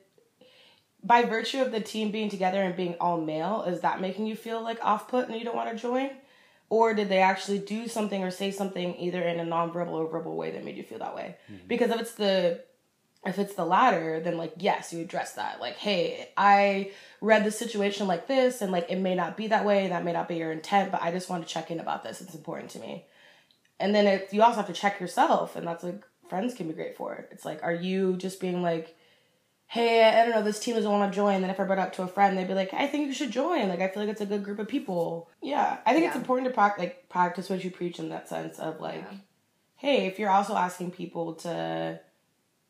by 1.04 1.24
virtue 1.24 1.60
of 1.60 1.72
the 1.72 1.80
team 1.80 2.10
being 2.10 2.30
together 2.30 2.62
and 2.62 2.74
being 2.74 2.94
all 3.02 3.20
male, 3.20 3.64
is 3.64 3.80
that 3.80 4.00
making 4.00 4.24
you 4.24 4.34
feel 4.34 4.62
like 4.62 4.82
off 4.82 5.08
put 5.08 5.28
and 5.28 5.36
you 5.36 5.44
don't 5.44 5.54
want 5.54 5.70
to 5.70 5.76
join, 5.76 6.08
or 6.70 6.94
did 6.94 7.10
they 7.10 7.18
actually 7.18 7.58
do 7.58 7.86
something 7.86 8.24
or 8.24 8.30
say 8.30 8.50
something 8.50 8.96
either 8.96 9.22
in 9.22 9.40
a 9.40 9.44
nonverbal 9.44 9.92
or 9.92 10.08
verbal 10.08 10.38
way 10.38 10.50
that 10.52 10.64
made 10.64 10.78
you 10.78 10.84
feel 10.84 11.00
that 11.00 11.14
way? 11.14 11.36
Hmm. 11.48 11.56
Because 11.66 11.90
if 11.90 12.00
it's 12.00 12.14
the 12.14 12.64
if 13.28 13.38
it's 13.38 13.54
the 13.54 13.64
latter, 13.64 14.20
then 14.20 14.36
like 14.36 14.54
yes, 14.56 14.92
you 14.92 15.00
address 15.02 15.34
that. 15.34 15.60
Like, 15.60 15.76
hey, 15.76 16.30
I 16.36 16.92
read 17.20 17.44
the 17.44 17.50
situation 17.50 18.06
like 18.06 18.26
this, 18.26 18.62
and 18.62 18.72
like 18.72 18.86
it 18.90 18.98
may 18.98 19.14
not 19.14 19.36
be 19.36 19.48
that 19.48 19.64
way. 19.64 19.88
That 19.88 20.04
may 20.04 20.12
not 20.12 20.28
be 20.28 20.36
your 20.36 20.50
intent, 20.52 20.90
but 20.90 21.02
I 21.02 21.10
just 21.12 21.28
want 21.28 21.46
to 21.46 21.52
check 21.52 21.70
in 21.70 21.80
about 21.80 22.02
this. 22.02 22.20
It's 22.20 22.34
important 22.34 22.70
to 22.72 22.78
me. 22.80 23.06
And 23.80 23.94
then 23.94 24.06
it, 24.06 24.28
you 24.32 24.42
also 24.42 24.56
have 24.56 24.66
to 24.66 24.72
check 24.72 24.98
yourself, 25.00 25.54
and 25.54 25.66
that's 25.66 25.84
like 25.84 26.02
friends 26.28 26.54
can 26.54 26.66
be 26.68 26.74
great 26.74 26.96
for 26.96 27.14
it. 27.14 27.28
It's 27.30 27.44
like, 27.44 27.62
are 27.62 27.72
you 27.74 28.16
just 28.16 28.40
being 28.40 28.62
like, 28.62 28.96
hey, 29.66 30.04
I 30.04 30.24
don't 30.24 30.34
know, 30.34 30.42
this 30.42 30.58
team 30.60 30.74
doesn't 30.74 30.90
want 30.90 31.12
to 31.12 31.16
join. 31.16 31.40
Then 31.42 31.50
if 31.50 31.60
I 31.60 31.64
brought 31.64 31.78
it 31.78 31.82
up 31.82 31.92
to 31.94 32.02
a 32.02 32.08
friend, 32.08 32.36
they'd 32.36 32.48
be 32.48 32.54
like, 32.54 32.72
I 32.74 32.86
think 32.86 33.06
you 33.06 33.12
should 33.12 33.30
join. 33.30 33.68
Like, 33.68 33.80
I 33.80 33.88
feel 33.88 34.02
like 34.02 34.10
it's 34.12 34.20
a 34.20 34.26
good 34.26 34.42
group 34.44 34.58
of 34.58 34.66
people. 34.68 35.30
Yeah, 35.42 35.78
I 35.86 35.92
think 35.92 36.06
it's 36.06 36.16
important 36.16 36.48
to 36.48 36.54
prac- 36.54 36.78
like 36.78 37.08
practice 37.08 37.48
what 37.50 37.62
you 37.62 37.70
preach 37.70 37.98
in 37.98 38.08
that 38.08 38.28
sense 38.28 38.58
of 38.58 38.80
like, 38.80 39.04
Yeah. 39.10 39.18
hey, 39.76 40.06
if 40.06 40.18
you're 40.18 40.30
also 40.30 40.54
asking 40.56 40.90
people 40.92 41.34
to 41.36 42.00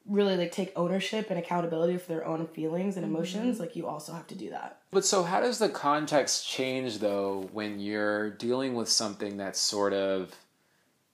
really 0.08 0.36
like 0.36 0.52
take 0.52 0.72
ownership 0.74 1.30
and 1.30 1.38
accountability 1.38 1.98
for 1.98 2.08
their 2.08 2.26
own 2.26 2.46
feelings 2.46 2.96
and 2.96 3.04
mm-hmm. 3.04 3.16
emotions, 3.16 3.60
like 3.60 3.76
you 3.76 3.86
also 3.86 4.12
have 4.12 4.26
to 4.28 4.34
do 4.34 4.50
that. 4.50 4.78
But 4.90 5.04
so, 5.04 5.22
how 5.22 5.40
does 5.40 5.58
the 5.58 5.68
context 5.68 6.48
change 6.48 6.98
though 6.98 7.48
when 7.52 7.78
you're 7.78 8.30
dealing 8.30 8.74
with 8.74 8.88
something 8.88 9.36
that's 9.36 9.60
sort 9.60 9.92
of 9.92 10.34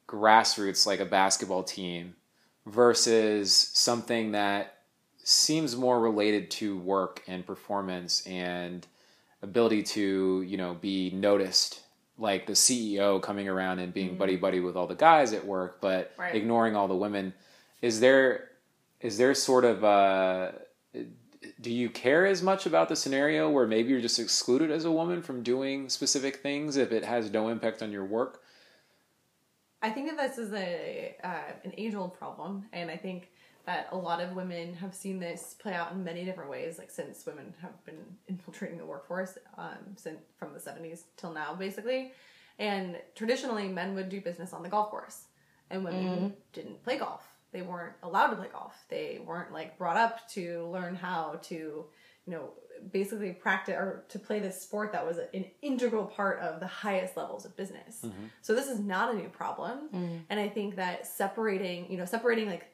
grassroots, 0.09 0.87
like 0.87 1.01
a 1.01 1.05
basketball 1.05 1.63
team, 1.63 2.15
versus 2.67 3.55
something 3.75 4.33
that 4.33 4.79
seems 5.23 5.77
more 5.77 6.01
related 6.01 6.51
to 6.51 6.77
work 6.79 7.23
and 7.27 7.47
performance 7.47 8.27
and 8.27 8.87
ability 9.43 9.83
to 9.83 10.43
you 10.43 10.57
know 10.57 10.75
be 10.75 11.11
noticed 11.11 11.81
like 12.19 12.47
the 12.47 12.53
ceo 12.53 13.21
coming 13.21 13.49
around 13.49 13.79
and 13.79 13.93
being 13.93 14.11
mm-hmm. 14.11 14.19
buddy 14.19 14.37
buddy 14.37 14.61
with 14.61 14.77
all 14.77 14.87
the 14.87 14.95
guys 14.95 15.33
at 15.33 15.45
work 15.45 15.81
but 15.81 16.13
Right. 16.19 16.35
ignoring 16.35 16.77
all 16.77 16.89
the 16.89 16.95
women 16.95 17.35
is 17.83 18.01
there 18.01 18.51
is 19.05 19.17
there 19.17 19.33
sort 19.35 19.65
of 19.65 19.85
uh 19.85 20.51
do 21.61 21.71
you 21.71 21.89
care 21.91 22.27
as 22.27 22.43
much 22.43 22.67
about 22.67 22.89
the 22.89 22.97
scenario 22.97 23.49
where 23.49 23.67
maybe 23.67 23.91
you're 23.91 24.01
just 24.01 24.19
excluded 24.19 24.73
as 24.73 24.85
a 24.85 24.91
woman 24.91 25.23
from 25.23 25.45
doing 25.45 25.89
specific 25.89 26.37
things 26.37 26.77
if 26.77 26.91
it 26.91 27.05
has 27.05 27.31
no 27.31 27.49
impact 27.49 27.83
on 27.83 27.93
your 27.93 28.05
work 28.05 28.41
I 29.85 29.91
think 29.91 30.09
that 30.09 30.17
this 30.17 30.39
is 30.39 30.51
a 30.55 31.15
uh, 31.23 31.53
an 31.63 31.75
age 31.77 31.95
old 31.95 32.15
problem, 32.15 32.65
and 32.73 32.91
I 32.91 32.97
think 32.97 33.31
that 33.67 33.89
a 33.93 33.97
lot 33.97 34.19
of 34.19 34.35
women 34.35 34.73
have 34.73 34.95
seen 34.95 35.19
this 35.19 35.57
play 35.59 35.75
out 35.75 35.93
in 35.93 36.03
many 36.03 36.25
different 36.25 36.49
ways. 36.49 36.79
Like 36.79 36.91
since 36.91 37.27
women 37.27 37.53
have 37.61 37.85
been 37.85 37.99
infiltrating 38.27 38.79
the 38.79 38.87
workforce, 38.87 39.37
um, 39.59 39.77
since 39.97 40.21
from 40.39 40.55
the 40.55 40.61
seventies 40.61 41.05
till 41.19 41.35
now, 41.35 41.55
basically, 41.55 42.13
and 42.59 42.97
traditionally 43.15 43.69
men 43.69 43.95
would 43.95 44.09
do 44.09 44.23
business 44.23 44.55
on 44.55 44.63
the 44.63 44.71
golf 44.71 44.89
course, 44.89 45.25
and 45.69 45.85
women 45.85 46.33
didn't 46.55 46.83
play 46.83 46.97
golf. 46.97 47.34
They 47.55 47.63
weren't 47.63 47.95
allowed 48.03 48.29
to 48.31 48.37
play 48.37 48.49
golf. 48.53 48.77
They 48.91 49.21
weren't 49.25 49.53
like 49.53 49.79
brought 49.79 49.97
up 49.97 50.29
to 50.31 50.69
learn 50.71 50.95
how 50.97 51.41
to, 51.45 51.55
you 51.55 52.33
know, 52.33 52.51
basically 52.93 53.33
practice 53.33 53.77
or 53.77 54.05
to 54.09 54.19
play 54.19 54.41
this 54.41 54.61
sport 54.61 54.93
that 54.93 55.07
was 55.07 55.19
an 55.33 55.47
integral 55.63 56.05
part 56.05 56.41
of 56.41 56.59
the 56.61 56.67
highest 56.67 57.17
levels 57.17 57.45
of 57.47 57.57
business. 57.57 58.05
So 58.43 58.55
this 58.55 58.67
is 58.69 58.81
not 58.81 59.15
a 59.15 59.17
new 59.17 59.29
problem. 59.29 59.89
And 60.29 60.41
I 60.41 60.49
think 60.49 60.75
that 60.77 61.07
separating, 61.07 61.91
you 61.91 61.97
know, 61.97 62.05
separating 62.05 62.49
like 62.49 62.67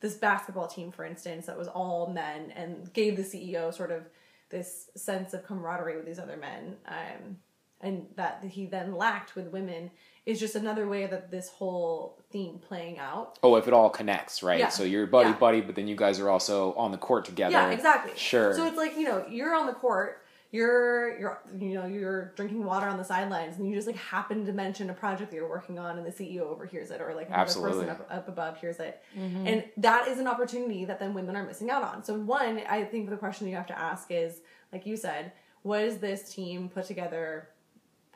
this 0.00 0.14
basketball 0.14 0.68
team, 0.68 0.92
for 0.92 1.04
instance, 1.04 1.46
that 1.46 1.58
was 1.58 1.66
all 1.66 2.06
men 2.12 2.52
and 2.52 2.92
gave 2.92 3.16
the 3.16 3.24
CEO 3.24 3.74
sort 3.74 3.90
of 3.90 4.04
this 4.50 4.88
sense 4.94 5.34
of 5.34 5.44
camaraderie 5.44 5.96
with 5.96 6.06
these 6.06 6.20
other 6.20 6.36
men, 6.36 6.76
um, 6.86 7.36
and 7.80 8.06
that 8.16 8.42
he 8.48 8.66
then 8.66 8.94
lacked 8.94 9.34
with 9.36 9.48
women 9.48 9.90
is 10.28 10.38
just 10.38 10.54
another 10.54 10.86
way 10.86 11.06
that 11.06 11.30
this 11.30 11.48
whole 11.48 12.18
theme 12.30 12.58
playing 12.68 12.98
out. 12.98 13.38
oh 13.42 13.56
if 13.56 13.66
it 13.66 13.72
all 13.72 13.88
connects 13.88 14.42
right 14.42 14.60
Yeah. 14.60 14.68
so 14.68 14.82
you're 14.84 15.06
buddy 15.06 15.30
Yeah. 15.30 15.36
buddy 15.36 15.60
but 15.62 15.74
then 15.74 15.88
you 15.88 15.96
guys 15.96 16.20
are 16.20 16.28
also 16.28 16.74
on 16.74 16.92
the 16.92 16.98
court 16.98 17.24
together 17.24 17.52
Yeah, 17.52 17.70
exactly. 17.70 18.12
sure 18.16 18.54
So 18.54 18.66
it's 18.66 18.76
like 18.76 18.96
you 18.98 19.04
know 19.04 19.24
you're 19.28 19.54
on 19.54 19.66
the 19.66 19.72
court, 19.72 20.22
you're 20.50 21.18
you're 21.18 21.38
you 21.58 21.72
know 21.74 21.86
you're 21.86 22.32
drinking 22.36 22.62
water 22.64 22.86
on 22.88 22.98
the 22.98 23.04
sidelines, 23.04 23.56
and 23.58 23.66
you 23.68 23.74
just 23.74 23.86
like 23.86 23.96
happen 23.96 24.44
to 24.46 24.52
mention 24.52 24.90
a 24.90 24.94
project 24.94 25.30
that 25.30 25.36
you're 25.36 25.48
working 25.48 25.78
on, 25.78 25.96
and 25.98 26.06
the 26.06 26.10
CEO 26.10 26.42
overhears 26.42 26.90
it, 26.90 27.00
or 27.00 27.14
like 27.14 27.26
another 27.28 27.42
Absolutely. 27.42 27.86
person 27.86 27.90
up, 27.90 28.08
up 28.10 28.28
above 28.28 28.58
hears 28.60 28.78
it, 28.80 29.02
mm-hmm. 29.18 29.46
and 29.46 29.64
that 29.78 30.08
is 30.08 30.18
an 30.18 30.26
opportunity 30.26 30.84
that 30.86 30.98
then 31.00 31.12
women 31.14 31.36
are 31.36 31.44
missing 31.44 31.70
out 31.70 31.82
on. 31.82 32.02
So 32.02 32.14
one, 32.14 32.62
I 32.68 32.84
think 32.84 33.08
the 33.10 33.16
question 33.16 33.46
you 33.48 33.56
have 33.56 33.66
to 33.68 33.78
ask 33.78 34.08
is, 34.10 34.40
like 34.72 34.84
you 34.86 34.96
said, 34.96 35.32
was 35.64 35.98
this 35.98 36.32
team 36.34 36.68
put 36.68 36.84
together 36.86 37.48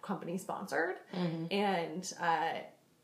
company 0.02 0.36
sponsored, 0.38 0.96
and 1.50 2.12
uh, 2.20 2.54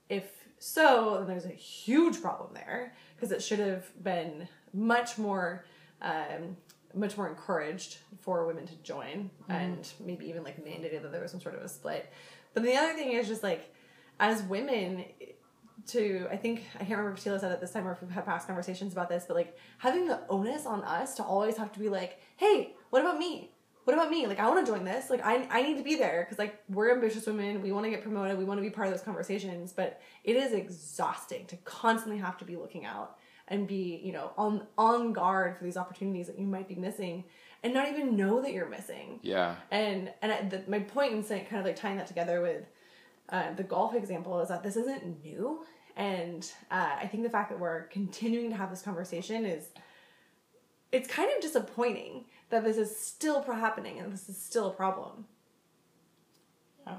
if 0.08 0.24
so, 0.58 1.16
then 1.18 1.28
there's 1.28 1.46
a 1.46 1.50
huge 1.50 2.20
problem 2.20 2.50
there 2.54 2.92
because 3.14 3.32
it 3.32 3.42
should 3.42 3.60
have 3.60 3.84
been 4.02 4.48
much 4.74 5.16
more, 5.18 5.64
um, 6.02 6.56
much 6.94 7.16
more 7.16 7.28
encouraged 7.28 7.98
for 8.20 8.46
women 8.46 8.66
to 8.66 8.74
join, 8.82 9.30
and 9.48 9.88
maybe 10.04 10.26
even 10.28 10.42
like 10.42 10.62
mandated 10.64 11.02
that 11.02 11.12
there 11.12 11.22
was 11.22 11.30
some 11.30 11.40
sort 11.40 11.54
of 11.54 11.62
a 11.62 11.68
split. 11.68 12.12
But 12.54 12.62
the 12.64 12.74
other 12.74 12.94
thing 12.94 13.12
is 13.12 13.28
just 13.28 13.42
like, 13.42 13.72
as 14.18 14.42
women, 14.42 15.04
to 15.86 16.26
I 16.30 16.36
think 16.36 16.64
I 16.74 16.78
can't 16.78 16.90
remember 16.90 17.12
if 17.12 17.22
Sheila 17.22 17.38
said 17.38 17.52
it 17.52 17.60
this 17.60 17.70
time 17.72 17.86
or 17.86 17.92
if 17.92 18.02
we've 18.02 18.10
had 18.10 18.26
past 18.26 18.46
conversations 18.46 18.92
about 18.92 19.08
this, 19.08 19.24
but 19.26 19.36
like 19.36 19.56
having 19.78 20.06
the 20.06 20.20
onus 20.28 20.66
on 20.66 20.82
us 20.82 21.14
to 21.14 21.22
always 21.22 21.56
have 21.56 21.72
to 21.72 21.78
be 21.78 21.88
like, 21.88 22.20
hey, 22.36 22.74
what 22.90 23.00
about 23.00 23.18
me? 23.18 23.52
What 23.88 23.94
about 23.94 24.10
me? 24.10 24.26
Like 24.26 24.38
I 24.38 24.46
want 24.50 24.66
to 24.66 24.70
join 24.70 24.84
this. 24.84 25.08
Like 25.08 25.24
I 25.24 25.48
I 25.50 25.62
need 25.62 25.78
to 25.78 25.82
be 25.82 25.94
there 25.94 26.22
because 26.22 26.38
like 26.38 26.62
we're 26.68 26.92
ambitious 26.92 27.24
women. 27.24 27.62
We 27.62 27.72
want 27.72 27.86
to 27.86 27.90
get 27.90 28.02
promoted. 28.02 28.36
We 28.36 28.44
want 28.44 28.58
to 28.58 28.62
be 28.62 28.68
part 28.68 28.86
of 28.86 28.92
those 28.92 29.00
conversations. 29.00 29.72
But 29.72 30.02
it 30.24 30.36
is 30.36 30.52
exhausting 30.52 31.46
to 31.46 31.56
constantly 31.64 32.18
have 32.18 32.36
to 32.36 32.44
be 32.44 32.54
looking 32.56 32.84
out 32.84 33.16
and 33.48 33.66
be 33.66 33.98
you 34.04 34.12
know 34.12 34.32
on 34.36 34.66
on 34.76 35.14
guard 35.14 35.56
for 35.56 35.64
these 35.64 35.78
opportunities 35.78 36.26
that 36.26 36.38
you 36.38 36.44
might 36.46 36.68
be 36.68 36.74
missing 36.74 37.24
and 37.62 37.72
not 37.72 37.88
even 37.88 38.14
know 38.14 38.42
that 38.42 38.52
you're 38.52 38.68
missing. 38.68 39.20
yeah 39.22 39.54
And 39.70 40.12
and 40.20 40.32
I, 40.32 40.42
the, 40.42 40.64
my 40.68 40.80
point 40.80 41.14
in 41.14 41.24
saying 41.24 41.46
kind 41.46 41.58
of 41.58 41.64
like 41.64 41.76
tying 41.76 41.96
that 41.96 42.08
together 42.08 42.42
with 42.42 42.66
uh, 43.30 43.54
the 43.54 43.62
golf 43.62 43.94
example 43.94 44.38
is 44.40 44.50
that 44.50 44.62
this 44.62 44.76
isn't 44.76 45.24
new, 45.24 45.64
and 45.96 46.44
uh, 46.70 46.90
I 47.00 47.06
think 47.06 47.22
the 47.22 47.30
fact 47.30 47.48
that 47.48 47.58
we're 47.58 47.84
continuing 47.84 48.50
to 48.50 48.56
have 48.56 48.68
this 48.68 48.82
conversation 48.82 49.46
is 49.46 49.68
it's 50.92 51.08
kind 51.08 51.30
of 51.34 51.40
disappointing 51.40 52.24
that 52.50 52.64
this 52.64 52.76
is 52.76 52.96
still 52.98 53.42
happening 53.42 53.98
and 53.98 54.12
this 54.12 54.28
is 54.28 54.40
still 54.40 54.68
a 54.68 54.72
problem. 54.72 55.26
Yeah. 56.86 56.96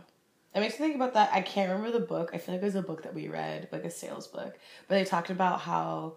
It 0.56 0.60
makes 0.62 0.74
me 0.80 0.86
think 0.88 0.96
about 0.96 1.14
that. 1.14 1.30
I 1.34 1.42
can't 1.42 1.70
remember 1.72 1.98
the 1.98 2.06
book. 2.06 2.32
I 2.34 2.38
feel 2.38 2.56
like 2.56 2.62
it 2.62 2.66
was 2.66 2.76
a 2.76 2.82
book 2.82 3.04
that 3.04 3.14
we 3.14 3.28
read, 3.28 3.68
like 3.72 3.84
a 3.84 3.92
sales 3.92 4.28
book. 4.28 4.58
But 4.88 4.96
they 4.96 5.06
talked 5.06 5.30
about 5.30 5.62
how, 5.62 6.16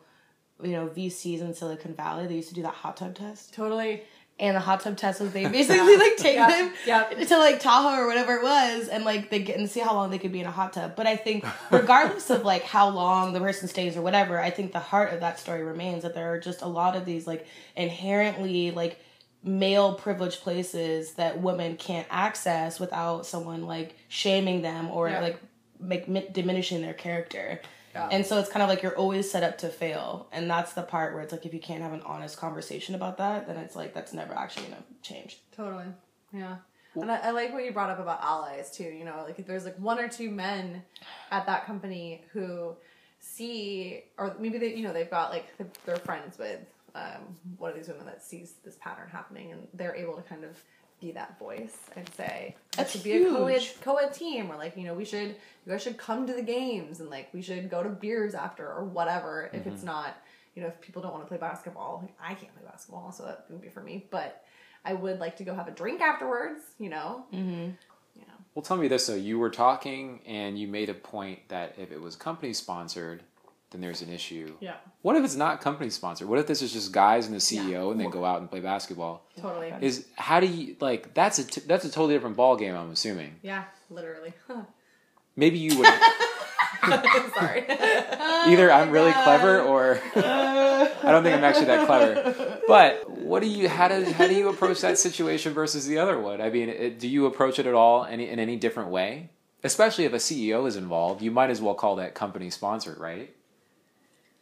you 0.62 0.72
know, 0.72 0.88
VCs 0.88 1.40
in 1.40 1.54
Silicon 1.54 1.94
Valley, 1.94 2.26
they 2.26 2.36
used 2.36 2.48
to 2.48 2.54
do 2.54 2.62
that 2.62 2.74
hot 2.74 2.96
tub 2.96 3.14
test. 3.14 3.52
Totally. 3.54 4.02
And 4.38 4.56
the 4.56 4.60
hot 4.60 4.80
tub 4.80 4.96
test 4.96 5.20
was 5.20 5.32
they 5.32 5.46
basically 5.60 5.96
like 5.96 6.16
take 6.16 6.36
Yeah, 6.36 6.48
them 6.48 6.72
yeah. 6.86 7.04
to 7.24 7.38
like 7.38 7.60
Tahoe 7.60 8.02
or 8.02 8.06
whatever 8.06 8.36
it 8.36 8.42
was 8.42 8.88
and 8.88 9.04
like 9.04 9.28
they 9.30 9.40
get 9.40 9.58
and 9.58 9.68
see 9.70 9.80
how 9.80 9.94
long 9.94 10.10
they 10.10 10.18
could 10.18 10.32
be 10.32 10.40
in 10.40 10.46
a 10.46 10.50
hot 10.50 10.72
tub. 10.72 10.96
But 10.96 11.06
I 11.06 11.16
think 11.16 11.44
regardless 11.70 12.30
of 12.30 12.42
like 12.42 12.62
how 12.64 12.88
long 12.88 13.34
the 13.34 13.40
person 13.40 13.68
stays 13.68 13.96
or 13.96 14.02
whatever, 14.02 14.40
I 14.40 14.50
think 14.50 14.72
the 14.72 14.80
heart 14.80 15.12
of 15.12 15.20
that 15.20 15.38
story 15.38 15.62
remains 15.62 16.02
that 16.02 16.14
there 16.14 16.32
are 16.32 16.40
just 16.40 16.62
a 16.62 16.66
lot 16.66 16.96
of 16.96 17.04
these 17.04 17.26
like 17.26 17.46
inherently 17.76 18.70
like 18.70 18.98
male 19.44 19.94
privileged 19.94 20.40
places 20.40 21.14
that 21.14 21.40
women 21.40 21.76
can't 21.76 22.06
access 22.11 22.78
without 22.78 23.26
someone 23.26 23.62
like 23.66 23.96
shaming 24.08 24.62
them 24.62 24.88
or 24.90 25.08
Yeah. 25.08 25.20
like 25.20 25.40
make 25.80 26.06
mi- 26.08 26.28
diminishing 26.30 26.80
their 26.80 26.94
character. 26.94 27.61
Yeah. 27.94 28.08
And 28.11 28.25
so 28.25 28.38
it's 28.38 28.49
kind 28.49 28.62
of 28.62 28.68
like 28.68 28.82
you're 28.82 28.96
always 28.96 29.30
set 29.30 29.42
up 29.42 29.58
to 29.58 29.68
fail. 29.68 30.28
And 30.32 30.49
that's 30.49 30.72
the 30.75 30.82
part 30.82 31.12
where 31.12 31.22
it's 31.22 31.32
like 31.32 31.44
if 31.44 31.52
you 31.52 31.61
can't 31.61 31.82
have 31.82 31.92
an 31.92 32.02
honest 32.02 32.38
conversation 32.38 32.94
about 32.94 33.18
that, 33.18 33.46
then 33.46 33.56
it's 33.56 33.75
like 33.76 33.92
that's 33.92 34.12
never 34.12 34.32
actually 34.32 34.66
gonna 34.66 34.82
change. 35.02 35.40
Totally. 35.56 35.87
Yeah. 36.32 36.56
And 36.94 37.11
I, 37.11 37.16
I 37.16 37.30
like 37.32 37.52
what 37.52 37.64
you 37.64 37.72
brought 37.72 37.90
up 37.90 37.99
about 37.99 38.22
allies 38.22 38.70
too. 38.70 38.84
You 38.84 39.04
know, 39.04 39.25
like 39.26 39.38
if 39.38 39.46
there's 39.46 39.64
like 39.64 39.76
one 39.78 39.99
or 39.99 40.08
two 40.08 40.30
men 40.30 40.82
at 41.30 41.46
that 41.46 41.66
company 41.66 42.22
who 42.32 42.76
see, 43.18 44.04
or 44.18 44.37
maybe 44.38 44.58
they, 44.58 44.75
you 44.75 44.82
know, 44.84 44.92
they've 44.92 45.11
got 45.11 45.30
like 45.30 45.46
they're 45.84 45.96
friends 45.96 46.38
with 46.38 46.61
um, 46.94 47.37
one 47.58 47.70
of 47.70 47.76
these 47.76 47.88
women 47.88 48.06
that 48.06 48.22
sees 48.22 48.54
this 48.64 48.76
pattern 48.80 49.08
happening, 49.11 49.52
and 49.52 49.66
they're 49.75 49.94
able 49.94 50.14
to 50.14 50.22
kind 50.22 50.44
of 50.44 50.56
be 51.00 51.12
that 51.12 51.38
voice 51.38 51.76
and 51.96 52.08
say, 52.16 52.54
That's 52.76 52.94
"It 52.94 52.99
should 52.99 53.04
be 53.04 53.25
a 53.25 53.28
co-ed, 53.28 53.62
co-ed 53.80 54.14
team," 54.14 54.50
or 54.50 54.56
like, 54.56 54.76
you 54.76 54.84
know, 54.84 54.94
we 54.94 55.04
should, 55.04 55.28
you 55.66 55.72
guys 55.72 55.82
should 55.82 55.96
come 55.96 56.26
to 56.26 56.32
the 56.32 56.42
games, 56.42 57.00
and 57.00 57.11
like 57.11 57.28
we 57.32 57.42
should 57.42 57.68
go 57.70 57.82
to 57.82 57.88
beers 57.88 58.34
after, 58.34 58.66
or 58.66 58.84
whatever. 58.84 59.50
If 59.52 59.66
it's 59.66 59.82
not, 59.82 60.16
you 60.54 60.62
know, 60.62 60.68
if 60.68 60.80
people 60.80 61.02
don't 61.02 61.12
want 61.12 61.25
to 61.25 61.28
play 61.28 61.38
basketball, 61.38 62.00
like, 62.02 62.14
I 62.20 62.34
can't 62.34 62.54
play 62.54 62.64
basketball, 62.64 63.11
so 63.12 63.25
that 63.25 63.46
wouldn't 63.49 63.62
be 63.62 63.68
for 63.68 63.82
me. 63.82 64.06
But 64.11 64.44
I 64.84 64.94
would 64.94 65.18
like 65.18 65.37
to 65.37 65.44
go 65.44 65.54
have 65.54 65.68
a 65.68 65.72
drink 65.72 66.00
afterwards, 66.00 66.61
you 66.78 66.90
know. 66.90 67.25
Mm-hmm. 67.32 67.70
You 68.14 68.26
know. 68.26 68.34
Well, 68.54 68.62
tell 68.62 68.76
me 68.76 68.88
this 68.88 69.06
though. 69.06 69.14
You 69.14 69.38
were 69.38 69.50
talking 69.50 70.20
and 70.26 70.58
you 70.58 70.68
made 70.68 70.88
a 70.88 70.94
point 70.94 71.49
that 71.49 71.75
if 71.78 71.92
it 71.92 72.00
was 72.00 72.16
company 72.16 72.52
sponsored, 72.52 73.22
then 73.72 73.80
there's 73.80 74.02
an 74.02 74.10
issue. 74.12 74.54
Yeah. 74.60 74.74
What 75.00 75.16
if 75.16 75.24
it's 75.24 75.34
not 75.34 75.60
company 75.60 75.90
sponsored? 75.90 76.28
What 76.28 76.38
if 76.38 76.46
this 76.46 76.62
is 76.62 76.72
just 76.72 76.92
guys 76.92 77.26
and 77.26 77.34
the 77.34 77.38
CEO 77.40 77.90
and 77.90 78.00
they 78.00 78.06
go 78.06 78.24
out 78.24 78.40
and 78.40 78.48
play 78.48 78.60
basketball? 78.60 79.26
Totally. 79.40 79.72
Is 79.80 80.06
how 80.16 80.40
do 80.40 80.46
you 80.46 80.76
like 80.80 81.14
that's 81.14 81.38
a 81.38 81.44
t- 81.44 81.62
that's 81.66 81.84
a 81.84 81.90
totally 81.90 82.14
different 82.14 82.36
ball 82.36 82.56
game. 82.56 82.76
I'm 82.76 82.90
assuming. 82.90 83.34
Yeah, 83.42 83.64
literally. 83.90 84.32
Maybe 85.36 85.58
you 85.58 85.78
would 85.78 85.86
Sorry. 87.34 87.64
either 87.68 88.72
I'm 88.72 88.90
really 88.90 89.12
oh 89.14 89.22
clever 89.22 89.60
or 89.60 90.00
I 90.16 91.10
don't 91.10 91.22
think 91.22 91.36
I'm 91.36 91.44
actually 91.44 91.66
that 91.66 91.86
clever. 91.86 92.60
But 92.66 93.08
what 93.08 93.40
do 93.40 93.48
you 93.48 93.68
how 93.68 93.88
do 93.88 94.04
how 94.04 94.26
do 94.26 94.34
you 94.34 94.48
approach 94.48 94.80
that 94.80 94.98
situation 94.98 95.52
versus 95.54 95.86
the 95.86 95.98
other 95.98 96.18
one? 96.18 96.40
I 96.40 96.50
mean, 96.50 96.68
it, 96.68 96.98
do 96.98 97.08
you 97.08 97.26
approach 97.26 97.58
it 97.58 97.66
at 97.66 97.74
all 97.74 98.04
any 98.04 98.28
in 98.28 98.38
any 98.38 98.56
different 98.56 98.90
way? 98.90 99.30
Especially 99.64 100.04
if 100.04 100.12
a 100.12 100.16
CEO 100.16 100.66
is 100.66 100.74
involved, 100.74 101.22
you 101.22 101.30
might 101.30 101.50
as 101.50 101.60
well 101.60 101.74
call 101.74 101.96
that 101.96 102.14
company 102.14 102.50
sponsored, 102.50 102.98
right? 102.98 103.32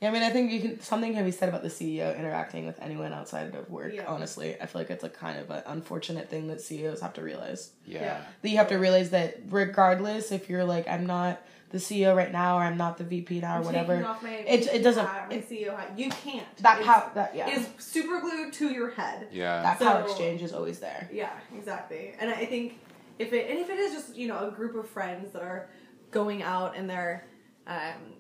Yeah, 0.00 0.09
I 0.09 0.12
mean, 0.12 0.23
I 0.23 0.30
think 0.30 0.50
you 0.50 0.61
can 0.61 0.80
something 0.80 1.12
can 1.12 1.25
be 1.25 1.30
said 1.30 1.50
about 1.50 1.62
the 1.62 1.69
CEO 1.69 2.19
interacting 2.19 2.66
with 2.66 2.80
anyone 2.80 3.12
outside 3.12 3.54
of 3.54 3.69
work. 3.69 3.92
Yeah. 3.95 4.07
Honestly, 4.07 4.57
I 4.61 4.64
feel 4.66 4.80
like 4.80 4.90
it's 4.90 5.04
a 5.04 5.11
kind 5.11 5.38
of 5.38 5.50
an 5.50 5.62
unfortunate 5.66 6.30
thing 6.30 6.49
that 6.49 6.61
CEOs 6.62 7.00
have 7.02 7.12
to 7.14 7.23
realize. 7.23 7.73
Yeah. 7.85 8.00
Yeah. 8.00 8.25
That 8.40 8.49
you 8.49 8.57
have 8.57 8.69
to 8.69 8.76
realize 8.76 9.11
that 9.11 9.40
regardless 9.50 10.33
if 10.33 10.49
you're 10.49 10.64
like 10.64 10.88
I'm 10.88 11.04
not 11.07 11.42
the 11.69 11.78
CEO 11.78 12.16
right 12.16 12.33
now 12.33 12.57
or 12.59 12.62
I'm 12.62 12.78
not 12.78 12.97
the 12.97 13.04
VP 13.04 13.40
now 13.40 13.61
or 13.61 13.62
whatever, 13.62 13.95
Taking 13.95 14.07
off 14.09 14.23
my 14.23 14.30
it 14.30 14.66
it 14.69 14.83
doesn't 14.83 15.07
hat, 15.07 15.28
my 15.28 15.35
it, 15.37 15.50
CEO 15.50 15.76
hat. 15.76 15.92
You 15.99 16.09
can't. 16.09 16.57
that 16.59 16.80
It's- 16.80 16.87
how 16.87 17.11
that 17.14 17.37
yeah 17.37 17.50
is 17.50 17.69
super 17.78 18.21
glued 18.21 18.54
to 18.54 18.69
your 18.73 18.90
head. 18.90 19.28
Yeah. 19.30 19.62
that 19.62 19.78
power 19.78 20.02
exchange 20.02 20.40
is 20.42 20.54
always 20.54 20.78
there. 20.80 21.11
Yeah, 21.12 21.30
exactly. 21.54 22.14
And 22.19 22.30
I 22.30 22.47
think 22.47 22.78
if 23.19 23.35
it 23.35 23.50
and 23.50 23.59
if 23.59 23.69
it 23.69 23.78
is 23.78 23.92
just 23.92 24.16
you 24.16 24.28
know 24.28 24.49
a 24.49 24.50
group 24.50 24.75
of 24.76 24.88
friends 24.88 25.35
that 25.35 25.42
are 25.42 25.69
going 26.11 26.42
out 26.42 26.75
and 26.75 26.88
they're 26.88 27.26
um, 27.66 28.14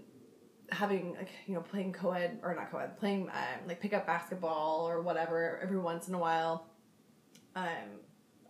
having 0.72 1.14
like 1.14 1.28
you 1.46 1.54
know 1.54 1.60
playing 1.60 1.92
co-ed 1.92 2.38
or 2.42 2.54
not 2.54 2.70
co-ed 2.70 2.96
playing 2.98 3.28
um, 3.30 3.68
like 3.68 3.80
pickup 3.80 4.06
basketball 4.06 4.88
or 4.88 5.00
whatever 5.02 5.58
every 5.62 5.78
once 5.78 6.08
in 6.08 6.14
a 6.14 6.18
while 6.18 6.66
um 7.56 7.64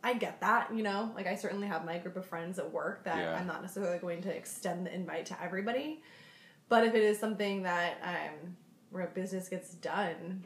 i 0.05 0.13
get 0.15 0.41
that 0.41 0.75
you 0.75 0.83
know 0.83 1.11
like 1.15 1.27
i 1.27 1.35
certainly 1.35 1.67
have 1.67 1.85
my 1.85 1.97
group 1.99 2.17
of 2.17 2.25
friends 2.27 2.59
at 2.59 2.71
work 2.71 3.05
that 3.05 3.17
Yeah. 3.19 3.35
i'm 3.39 3.47
not 3.47 3.63
necessarily 3.63 3.99
going 3.99 4.21
to 4.23 4.35
extend 4.35 4.87
the 4.87 4.95
invite 4.95 5.27
to 5.27 5.43
everybody 5.43 6.03
but 6.69 6.85
if 6.87 6.95
it 6.95 7.03
is 7.03 7.19
something 7.19 7.63
that 7.63 7.95
um 8.05 8.57
where 8.91 9.05
a 9.05 9.11
business 9.11 9.49
gets 9.49 9.73
done 9.75 10.45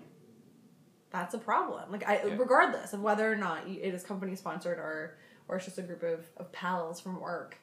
that's 1.10 1.34
a 1.34 1.38
problem 1.38 1.90
like 1.90 2.06
i 2.08 2.22
Yeah. 2.24 2.36
regardless 2.36 2.92
of 2.92 3.00
whether 3.00 3.30
or 3.30 3.36
not 3.36 3.66
it 3.66 3.94
is 3.94 4.04
company 4.04 4.36
sponsored 4.36 4.78
or 4.78 5.16
or 5.48 5.56
it's 5.56 5.64
just 5.66 5.78
a 5.78 5.82
group 5.82 6.02
of, 6.02 6.24
of 6.36 6.50
pals 6.52 7.00
from 7.00 7.20
work 7.20 7.56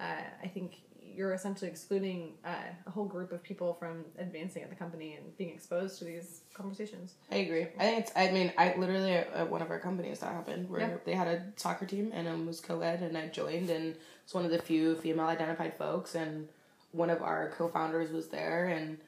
uh, 0.00 0.22
i 0.42 0.46
think 0.46 0.82
you're 1.16 1.32
essentially 1.32 1.70
excluding 1.70 2.34
uh, 2.44 2.54
a 2.86 2.90
whole 2.90 3.06
group 3.06 3.32
of 3.32 3.42
people 3.42 3.74
from 3.74 4.04
advancing 4.18 4.62
at 4.62 4.68
the 4.70 4.76
company 4.76 5.14
and 5.14 5.36
being 5.38 5.50
exposed 5.50 5.98
to 5.98 6.04
these 6.04 6.42
conversations 6.54 7.14
I 7.30 7.36
agree. 7.36 7.62
I 7.78 7.84
think 7.84 7.98
it's. 8.00 8.12
I 8.14 8.30
mean, 8.30 8.52
I 8.58 8.74
literally 8.76 9.12
at, 9.12 9.32
at 9.32 9.50
one 9.50 9.62
of 9.62 9.70
our 9.70 9.78
companies 9.78 10.20
that 10.20 10.32
happened 10.32 10.68
where 10.68 10.80
Yeah. 10.80 10.96
they 11.04 11.14
had 11.14 11.28
a 11.28 11.42
soccer 11.56 11.86
team 11.86 12.10
and 12.14 12.28
it 12.28 12.46
was 12.46 12.60
co-ed 12.60 13.00
and 13.02 13.16
I 13.16 13.28
joined 13.28 13.70
and 13.70 13.96
was 14.24 14.34
one 14.34 14.44
of 14.44 14.50
the 14.50 14.58
few 14.60 14.94
female 14.96 15.26
identified 15.26 15.74
folks 15.78 16.14
and 16.14 16.48
one 16.92 17.10
of 17.10 17.22
our 17.22 17.50
co-founders 17.56 18.10
was 18.12 18.28
there 18.28 18.66
and 18.66 18.98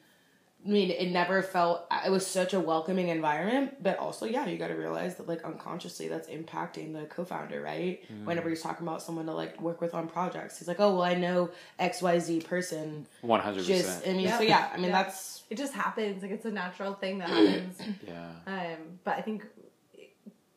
I 0.66 0.70
mean 0.70 0.90
it 0.90 1.10
never 1.12 1.40
felt 1.42 1.86
it 2.04 2.10
was 2.10 2.26
such 2.26 2.52
a 2.52 2.60
welcoming 2.60 3.08
environment 3.08 3.82
but 3.82 3.96
also 3.98 4.26
yeah 4.26 4.44
you 4.46 4.58
got 4.58 4.68
to 4.68 4.74
realize 4.74 5.14
that 5.16 5.28
like 5.28 5.44
unconsciously 5.44 6.08
that's 6.08 6.28
impacting 6.28 6.92
the 6.92 7.06
co-founder 7.06 7.62
right 7.62 8.02
whenever 8.24 8.48
he's 8.50 8.60
talking 8.60 8.86
about 8.86 9.00
someone 9.00 9.26
to 9.26 9.32
like 9.32 9.60
work 9.60 9.80
with 9.80 9.94
on 9.94 10.08
projects 10.08 10.58
he's 10.58 10.66
like 10.68 10.80
oh 10.80 10.92
well 10.94 11.02
I 11.04 11.14
know 11.14 11.50
XYZ 11.80 12.44
person 12.44 13.06
One 13.20 13.40
hundred 13.40 13.64
just 13.64 13.84
percent. 13.84 14.04
I 14.08 14.12
mean 14.12 14.20
Yeah. 14.22 14.38
so 14.38 14.42
yeah 14.44 14.68
I 14.72 14.76
mean 14.76 14.86
Yeah. 14.86 15.02
that's 15.04 15.44
it 15.48 15.56
just 15.56 15.72
happens 15.74 16.22
like 16.22 16.32
it's 16.32 16.44
a 16.44 16.50
natural 16.50 16.94
thing 16.94 17.18
that 17.18 17.28
happens 17.36 17.78
Yeah. 18.06 18.30
Um, 18.46 18.98
but 19.04 19.16
I 19.16 19.22
think 19.22 19.44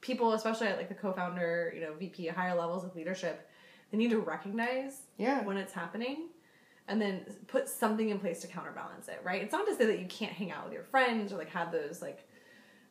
people, 0.01 0.33
especially 0.33 0.65
at 0.67 0.77
like 0.77 0.89
the 0.89 0.95
co-founder, 0.95 1.71
you 1.75 1.81
know, 1.81 1.93
VP, 1.93 2.25
higher 2.27 2.55
levels 2.57 2.83
of 2.83 2.95
leadership, 2.95 3.47
they 3.91 3.97
need 3.99 4.09
to 4.09 4.19
recognize 4.19 5.01
yeah 5.17 5.43
when 5.43 5.57
it's 5.57 5.73
happening, 5.73 6.29
and 6.91 7.01
then 7.01 7.25
put 7.47 7.69
something 7.69 8.09
in 8.09 8.19
place 8.19 8.41
to 8.41 8.47
counterbalance 8.47 9.07
it. 9.07 9.21
Right? 9.23 9.41
It's 9.41 9.53
not 9.53 9.65
to 9.67 9.75
say 9.75 9.85
that 9.85 9.99
you 9.99 10.07
can't 10.07 10.33
hang 10.33 10.51
out 10.51 10.65
with 10.65 10.73
your 10.73 10.83
friends 10.83 11.33
or 11.33 11.37
like 11.37 11.49
have 11.49 11.71
those 11.71 12.01
like 12.01 12.27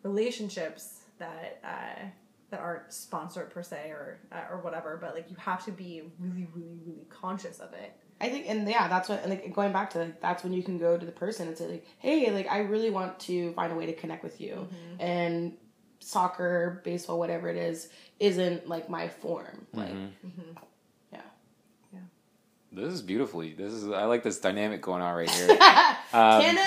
relationships 0.03 1.03
that 1.19 1.61
uh, 1.63 2.07
that 2.51 2.61
aren't 2.61 2.93
sponsored 2.93 3.51
per 3.51 3.63
se 3.63 3.91
or 3.91 4.19
uh, 4.33 4.51
or 4.51 4.61
whatever, 4.63 4.99
but 5.01 5.15
like 5.15 5.31
you 5.31 5.37
have 5.37 5.65
to 5.67 5.71
be 5.71 6.03
really, 6.19 6.49
really, 6.55 6.79
really 6.85 7.07
conscious 7.09 7.61
of 7.61 7.73
it. 7.75 7.93
I 8.23 8.29
think, 8.29 8.47
and 8.49 8.69
yeah, 8.69 8.87
that's 8.89 9.09
what, 9.09 9.23
and 9.23 9.31
like 9.31 9.55
going 9.55 9.73
back 9.73 9.91
to 9.91 9.99
like, 10.01 10.21
that's 10.21 10.45
when 10.45 10.53
you 10.53 10.63
can 10.63 10.79
go 10.79 10.99
to 10.99 11.07
the 11.07 11.13
person 11.13 11.49
and 11.49 11.57
say 11.57 11.69
like, 11.69 11.87
hey, 11.99 12.31
like 12.31 12.49
I 12.51 12.59
really 12.59 12.91
want 12.91 13.19
to 13.21 13.53
find 13.55 13.73
a 13.73 13.77
way 13.77 13.87
to 13.87 13.95
connect 13.95 14.23
with 14.23 14.41
you, 14.41 14.69
and 14.99 15.57
soccer, 16.01 16.83
baseball, 16.85 17.19
whatever 17.19 17.49
it 17.49 17.57
is, 17.57 17.89
isn't 18.19 18.69
like 18.69 18.91
my 18.91 19.09
form. 19.09 19.67
Like, 19.73 19.91
yeah, 19.91 20.61
This 22.73 22.93
is 22.93 23.03
beautifully. 23.03 23.53
This 23.55 23.73
is. 23.73 23.91
I 23.91 24.05
like 24.05 24.23
this 24.23 24.39
dynamic 24.39 24.81
going 24.81 25.03
on 25.03 25.15
right 25.15 25.31
here. 25.31 25.59
Um, 26.13 26.43
Tana, 26.43 26.65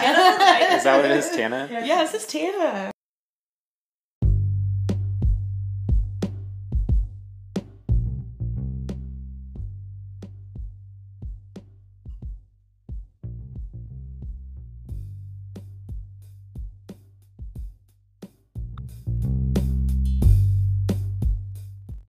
Tana, 0.00 0.74
Is 0.76 0.84
that 0.84 0.96
what 0.96 1.04
it 1.04 1.10
is, 1.10 1.28
Tana? 1.28 1.68
Yeah, 1.84 2.02
this 2.04 2.14
is 2.14 2.26
Tana. 2.26 2.90